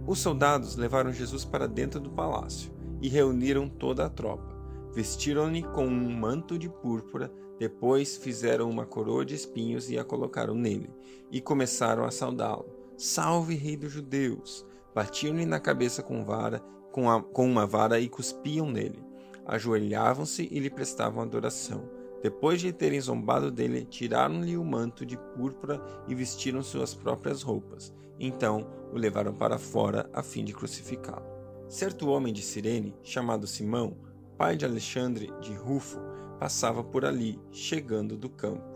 Os 0.06 0.18
soldados 0.18 0.76
levaram 0.76 1.12
Jesus 1.12 1.44
para 1.44 1.68
dentro 1.68 2.00
do 2.00 2.10
palácio 2.10 2.72
e 3.00 3.08
reuniram 3.08 3.68
toda 3.68 4.06
a 4.06 4.10
tropa. 4.10 4.58
Vestiram-lhe 4.92 5.62
com 5.62 5.86
um 5.86 6.10
manto 6.10 6.58
de 6.58 6.68
púrpura, 6.68 7.32
depois 7.58 8.16
fizeram 8.16 8.68
uma 8.68 8.86
coroa 8.86 9.24
de 9.24 9.34
espinhos 9.34 9.90
e 9.90 9.98
a 9.98 10.04
colocaram 10.04 10.54
nele, 10.54 10.90
e 11.30 11.40
começaram 11.40 12.04
a 12.04 12.10
saudá-lo. 12.10 12.79
Salve, 13.02 13.54
rei 13.54 13.76
dos 13.78 13.92
judeus! 13.92 14.66
Batiam-lhe 14.94 15.46
na 15.46 15.58
cabeça 15.58 16.02
com, 16.02 16.22
vara, 16.22 16.60
com, 16.92 17.10
a, 17.10 17.22
com 17.22 17.46
uma 17.46 17.66
vara 17.66 17.98
e 17.98 18.08
cuspiam 18.08 18.70
nele. 18.70 19.02
Ajoelhavam-se 19.46 20.46
e 20.50 20.58
lhe 20.58 20.68
prestavam 20.68 21.22
adoração 21.22 21.88
depois 22.22 22.60
de 22.60 22.70
terem 22.70 23.00
zombado 23.00 23.50
dele, 23.50 23.86
tiraram-lhe 23.86 24.56
o 24.56 24.64
manto 24.64 25.06
de 25.06 25.16
púrpura 25.16 25.82
e 26.06 26.14
vestiram 26.14 26.62
suas 26.62 26.94
próprias 26.94 27.42
roupas. 27.42 27.94
Então 28.18 28.66
o 28.92 28.98
levaram 28.98 29.32
para 29.32 29.58
fora 29.58 30.08
a 30.12 30.22
fim 30.22 30.44
de 30.44 30.52
crucificá-lo. 30.52 31.24
Certo 31.66 32.08
homem 32.08 32.32
de 32.32 32.42
Cirene, 32.42 32.94
chamado 33.02 33.46
Simão, 33.46 33.96
pai 34.36 34.56
de 34.56 34.66
Alexandre 34.66 35.32
de 35.40 35.54
Rufo, 35.54 35.98
passava 36.38 36.84
por 36.84 37.06
ali, 37.06 37.40
chegando 37.50 38.18
do 38.18 38.28
campo. 38.28 38.68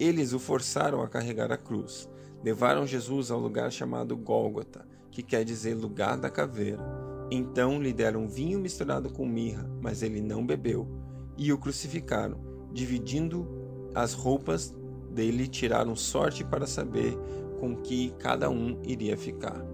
Eles 0.00 0.32
o 0.32 0.40
forçaram 0.40 1.02
a 1.02 1.08
carregar 1.08 1.52
a 1.52 1.56
cruz. 1.56 2.08
Levaram 2.42 2.86
Jesus 2.86 3.30
ao 3.30 3.38
lugar 3.38 3.70
chamado 3.70 4.16
Gólgota, 4.16 4.84
que 5.10 5.22
quer 5.22 5.44
dizer 5.44 5.74
lugar 5.74 6.16
da 6.16 6.28
caveira. 6.28 6.82
Então 7.30 7.80
lhe 7.80 7.92
deram 7.92 8.28
vinho 8.28 8.58
misturado 8.58 9.10
com 9.10 9.24
mirra, 9.24 9.70
mas 9.80 10.02
ele 10.02 10.20
não 10.20 10.44
bebeu, 10.44 10.88
e 11.36 11.52
o 11.52 11.58
crucificaram, 11.58 12.40
dividindo 12.72 13.48
as 13.94 14.12
roupas 14.12 14.74
dele, 15.10 15.46
tiraram 15.46 15.94
sorte 15.94 16.44
para 16.44 16.66
saber 16.66 17.16
com 17.60 17.76
que 17.76 18.10
cada 18.18 18.50
um 18.50 18.80
iria 18.82 19.16
ficar. 19.16 19.64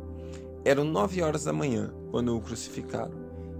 Eram 0.64 0.84
nove 0.84 1.22
horas 1.22 1.44
da 1.44 1.52
manhã 1.52 1.94
quando 2.10 2.36
o 2.36 2.40
crucificaram, 2.40 3.16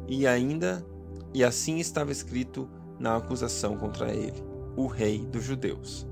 e 0.06 0.26
ainda 0.26 0.84
e 1.32 1.44
assim 1.44 1.78
estava 1.78 2.10
escrito 2.10 2.68
na 2.98 3.16
acusação 3.16 3.76
contra 3.76 4.12
ele, 4.12 4.42
o 4.76 4.86
rei 4.86 5.24
dos 5.26 5.44
judeus. 5.44 6.06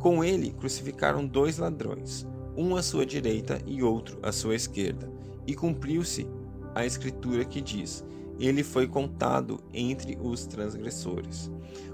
Com 0.00 0.24
ele 0.24 0.52
crucificaram 0.52 1.26
dois 1.26 1.58
ladrões, 1.58 2.26
um 2.56 2.76
à 2.76 2.82
sua 2.82 3.06
direita 3.06 3.60
e 3.66 3.82
outro 3.82 4.18
à 4.22 4.32
sua 4.32 4.54
esquerda. 4.54 5.10
E 5.46 5.54
cumpriu-se 5.54 6.26
a 6.74 6.84
escritura 6.86 7.44
que 7.44 7.60
diz: 7.60 8.04
Ele 8.38 8.62
foi 8.62 8.86
contado 8.86 9.60
entre 9.72 10.18
os 10.20 10.46
transgressores. 10.46 11.50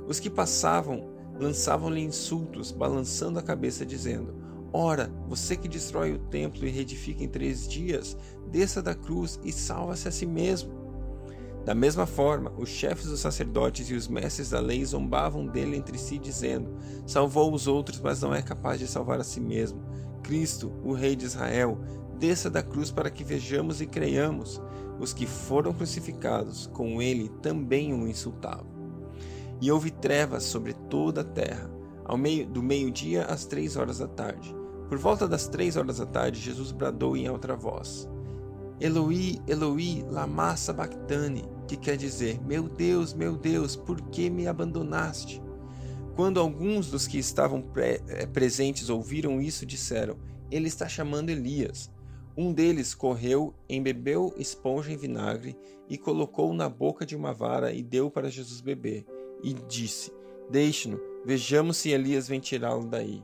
Os 0.06 0.20
que 0.20 0.30
passavam 0.30 1.10
lançavam-lhe 1.38 2.00
insultos, 2.00 2.72
balançando 2.72 3.38
a 3.38 3.42
cabeça, 3.42 3.86
dizendo: 3.86 4.34
Ora, 4.72 5.10
você 5.28 5.56
que 5.56 5.68
destrói 5.68 6.12
o 6.12 6.18
templo 6.18 6.66
e 6.66 6.70
reedifica 6.70 7.24
em 7.24 7.28
três 7.28 7.66
dias, 7.66 8.16
desça 8.50 8.82
da 8.82 8.94
cruz 8.94 9.40
e 9.42 9.52
salva-se 9.52 10.08
a 10.08 10.10
si 10.10 10.26
mesmo. 10.26 10.76
Da 11.64 11.74
mesma 11.74 12.06
forma, 12.06 12.52
os 12.56 12.68
chefes 12.68 13.06
dos 13.06 13.20
sacerdotes 13.20 13.90
e 13.90 13.94
os 13.94 14.08
mestres 14.08 14.50
da 14.50 14.60
lei 14.60 14.84
zombavam 14.84 15.46
dele 15.46 15.76
entre 15.76 15.98
si, 15.98 16.18
dizendo: 16.18 16.74
Salvou 17.06 17.52
os 17.52 17.66
outros, 17.66 18.00
mas 18.00 18.22
não 18.22 18.34
é 18.34 18.42
capaz 18.42 18.78
de 18.78 18.86
salvar 18.86 19.20
a 19.20 19.24
si 19.24 19.40
mesmo. 19.40 19.80
Cristo, 20.18 20.72
o 20.84 20.92
Rei 20.92 21.16
de 21.16 21.24
Israel, 21.24 21.78
desça 22.18 22.50
da 22.50 22.62
cruz 22.62 22.90
para 22.90 23.10
que 23.10 23.24
vejamos 23.24 23.80
e 23.80 23.86
creiamos. 23.86 24.60
Os 25.00 25.12
que 25.12 25.26
foram 25.26 25.72
crucificados 25.72 26.66
com 26.72 27.00
ele 27.00 27.28
também 27.40 27.92
o 27.92 28.08
insultavam. 28.08 28.66
E 29.60 29.70
houve 29.70 29.90
trevas 29.90 30.44
sobre 30.44 30.72
toda 30.72 31.20
a 31.20 31.24
terra, 31.24 31.70
ao 32.04 32.16
meio 32.16 32.46
do 32.46 32.62
meio-dia 32.62 33.24
às 33.24 33.44
três 33.44 33.76
horas 33.76 33.98
da 33.98 34.08
tarde. 34.08 34.54
Por 34.88 34.98
volta 34.98 35.28
das 35.28 35.46
três 35.46 35.76
horas 35.76 35.98
da 35.98 36.06
tarde, 36.06 36.40
Jesus 36.40 36.72
bradou 36.72 37.16
em 37.16 37.26
alta 37.26 37.54
voz: 37.54 38.08
Eloi, 38.80 39.40
Eloi, 39.46 40.04
lama 40.08 40.56
sabachthani, 40.56 41.44
que 41.66 41.76
quer 41.76 41.96
dizer: 41.96 42.40
Meu 42.46 42.68
Deus, 42.68 43.12
meu 43.12 43.36
Deus, 43.36 43.76
por 43.76 44.00
que 44.00 44.30
me 44.30 44.46
abandonaste? 44.46 45.42
Quando 46.18 46.40
alguns 46.40 46.90
dos 46.90 47.06
que 47.06 47.16
estavam 47.16 47.62
pre 47.62 48.02
eh, 48.08 48.26
presentes 48.26 48.90
ouviram 48.90 49.40
isso, 49.40 49.64
disseram: 49.64 50.18
Ele 50.50 50.66
está 50.66 50.88
chamando 50.88 51.30
Elias. 51.30 51.92
Um 52.36 52.52
deles 52.52 52.92
correu, 52.92 53.54
embebeu 53.68 54.34
esponja 54.36 54.90
em 54.90 54.96
vinagre 54.96 55.56
e 55.88 55.96
colocou 55.96 56.52
na 56.52 56.68
boca 56.68 57.06
de 57.06 57.14
uma 57.14 57.32
vara 57.32 57.72
e 57.72 57.84
deu 57.84 58.10
para 58.10 58.32
Jesus 58.32 58.60
beber. 58.60 59.06
E 59.44 59.52
disse: 59.68 60.12
Deixe-no, 60.50 61.00
vejamos 61.24 61.76
se 61.76 61.90
Elias 61.90 62.26
vem 62.26 62.40
tirá-lo 62.40 62.84
daí. 62.84 63.22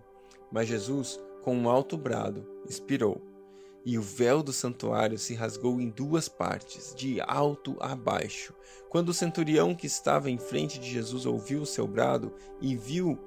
Mas 0.52 0.68
Jesus, 0.68 1.18
com 1.42 1.56
um 1.56 1.68
alto 1.68 1.96
brado, 1.96 2.46
expirou. 2.68 3.20
E 3.84 3.98
o 3.98 4.02
véu 4.02 4.42
do 4.42 4.52
santuário 4.52 5.18
se 5.18 5.34
rasgou 5.34 5.80
em 5.80 5.90
duas 5.90 6.28
partes, 6.28 6.94
de 6.94 7.20
alto 7.20 7.76
a 7.80 7.94
baixo. 7.94 8.54
Quando 8.88 9.10
o 9.10 9.14
centurião 9.14 9.74
que 9.74 9.86
estava 9.86 10.30
em 10.30 10.38
frente 10.38 10.78
de 10.78 10.90
Jesus 10.90 11.26
ouviu 11.26 11.60
o 11.62 11.66
seu 11.66 11.86
brado 11.86 12.32
e 12.60 12.74
viu 12.74 13.18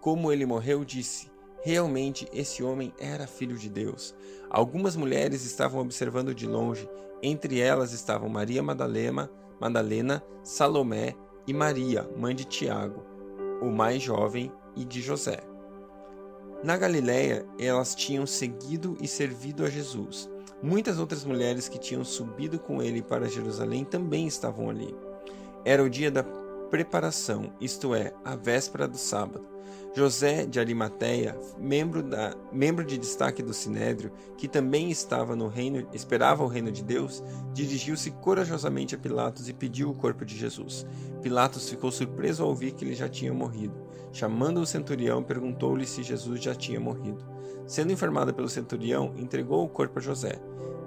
como 0.00 0.30
ele 0.30 0.46
morreu, 0.46 0.84
disse: 0.84 1.30
Realmente 1.62 2.28
esse 2.32 2.62
homem 2.62 2.92
era 2.98 3.26
filho 3.26 3.56
de 3.56 3.68
Deus. 3.68 4.14
Algumas 4.50 4.94
mulheres 4.94 5.44
estavam 5.44 5.80
observando 5.80 6.34
de 6.34 6.46
longe, 6.46 6.88
entre 7.22 7.58
elas 7.58 7.92
estavam 7.92 8.28
Maria 8.28 8.62
Madalena, 8.62 9.30
Madalena, 9.60 10.22
Salomé 10.42 11.16
e 11.46 11.52
Maria, 11.52 12.08
mãe 12.16 12.34
de 12.34 12.44
Tiago, 12.44 13.04
o 13.60 13.70
mais 13.70 14.02
jovem, 14.02 14.52
e 14.76 14.84
de 14.84 15.00
José. 15.00 15.53
Na 16.64 16.78
Galiléia, 16.78 17.44
elas 17.58 17.94
tinham 17.94 18.26
seguido 18.26 18.96
e 18.98 19.06
servido 19.06 19.66
a 19.66 19.68
Jesus. 19.68 20.30
Muitas 20.62 20.98
outras 20.98 21.22
mulheres 21.22 21.68
que 21.68 21.78
tinham 21.78 22.02
subido 22.02 22.58
com 22.58 22.82
ele 22.82 23.02
para 23.02 23.28
Jerusalém 23.28 23.84
também 23.84 24.26
estavam 24.26 24.70
ali. 24.70 24.96
Era 25.62 25.84
o 25.84 25.90
dia 25.90 26.10
da 26.10 26.24
preparação, 26.70 27.52
isto 27.60 27.94
é, 27.94 28.14
a 28.24 28.34
véspera 28.34 28.88
do 28.88 28.96
sábado. 28.96 29.46
José 29.96 30.44
de 30.44 30.58
Arimateia, 30.58 31.38
membro, 31.56 32.02
da, 32.02 32.34
membro 32.52 32.84
de 32.84 32.98
destaque 32.98 33.44
do 33.44 33.54
Sinédrio, 33.54 34.10
que 34.36 34.48
também 34.48 34.90
estava 34.90 35.36
no 35.36 35.46
reino, 35.46 35.86
esperava 35.92 36.42
o 36.42 36.48
reino 36.48 36.72
de 36.72 36.82
Deus, 36.82 37.22
dirigiu-se 37.52 38.10
corajosamente 38.10 38.96
a 38.96 38.98
Pilatos 38.98 39.48
e 39.48 39.52
pediu 39.52 39.88
o 39.88 39.94
corpo 39.94 40.24
de 40.24 40.36
Jesus. 40.36 40.84
Pilatos 41.22 41.70
ficou 41.70 41.92
surpreso 41.92 42.42
ao 42.42 42.48
ouvir 42.48 42.72
que 42.72 42.84
ele 42.84 42.96
já 42.96 43.08
tinha 43.08 43.32
morrido. 43.32 43.86
Chamando 44.12 44.60
o 44.60 44.66
centurião, 44.66 45.22
perguntou-lhe 45.22 45.86
se 45.86 46.02
Jesus 46.02 46.42
já 46.42 46.56
tinha 46.56 46.80
morrido. 46.80 47.24
Sendo 47.64 47.92
informado 47.92 48.34
pelo 48.34 48.48
centurião, 48.48 49.14
entregou 49.16 49.64
o 49.64 49.68
corpo 49.68 50.00
a 50.00 50.02
José. 50.02 50.40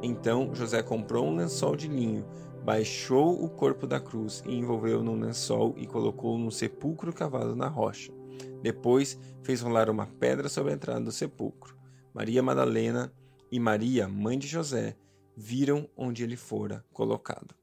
Então 0.03 0.53
José 0.53 0.83
comprou 0.83 1.25
um 1.25 1.35
lençol 1.37 1.77
de 1.77 1.87
linho, 1.87 2.25
baixou 2.61 3.41
o 3.41 3.49
corpo 3.49 3.87
da 3.87 4.01
cruz 4.01 4.43
e 4.45 4.53
envolveu 4.53 5.01
num 5.01 5.17
lençol 5.17 5.73
e 5.77 5.87
colocou 5.87 6.37
num 6.37 6.51
sepulcro 6.51 7.13
cavado 7.13 7.55
na 7.55 7.69
rocha. 7.69 8.16
Depois 8.61 9.19
fez 9.43 9.61
rolar 9.61 9.89
uma 9.89 10.05
pedra 10.05 10.49
sobre 10.49 10.71
a 10.71 10.75
entrada 10.75 11.01
do 11.01 11.11
sepulcro. 11.11 11.77
Maria 12.13 12.41
Madalena 12.41 13.13
e 13.51 13.59
Maria, 13.59 14.07
mãe 14.07 14.37
de 14.37 14.47
José, 14.47 14.95
viram 15.35 15.89
onde 15.95 16.23
ele 16.23 16.35
fora 16.35 16.83
colocado. 16.91 17.55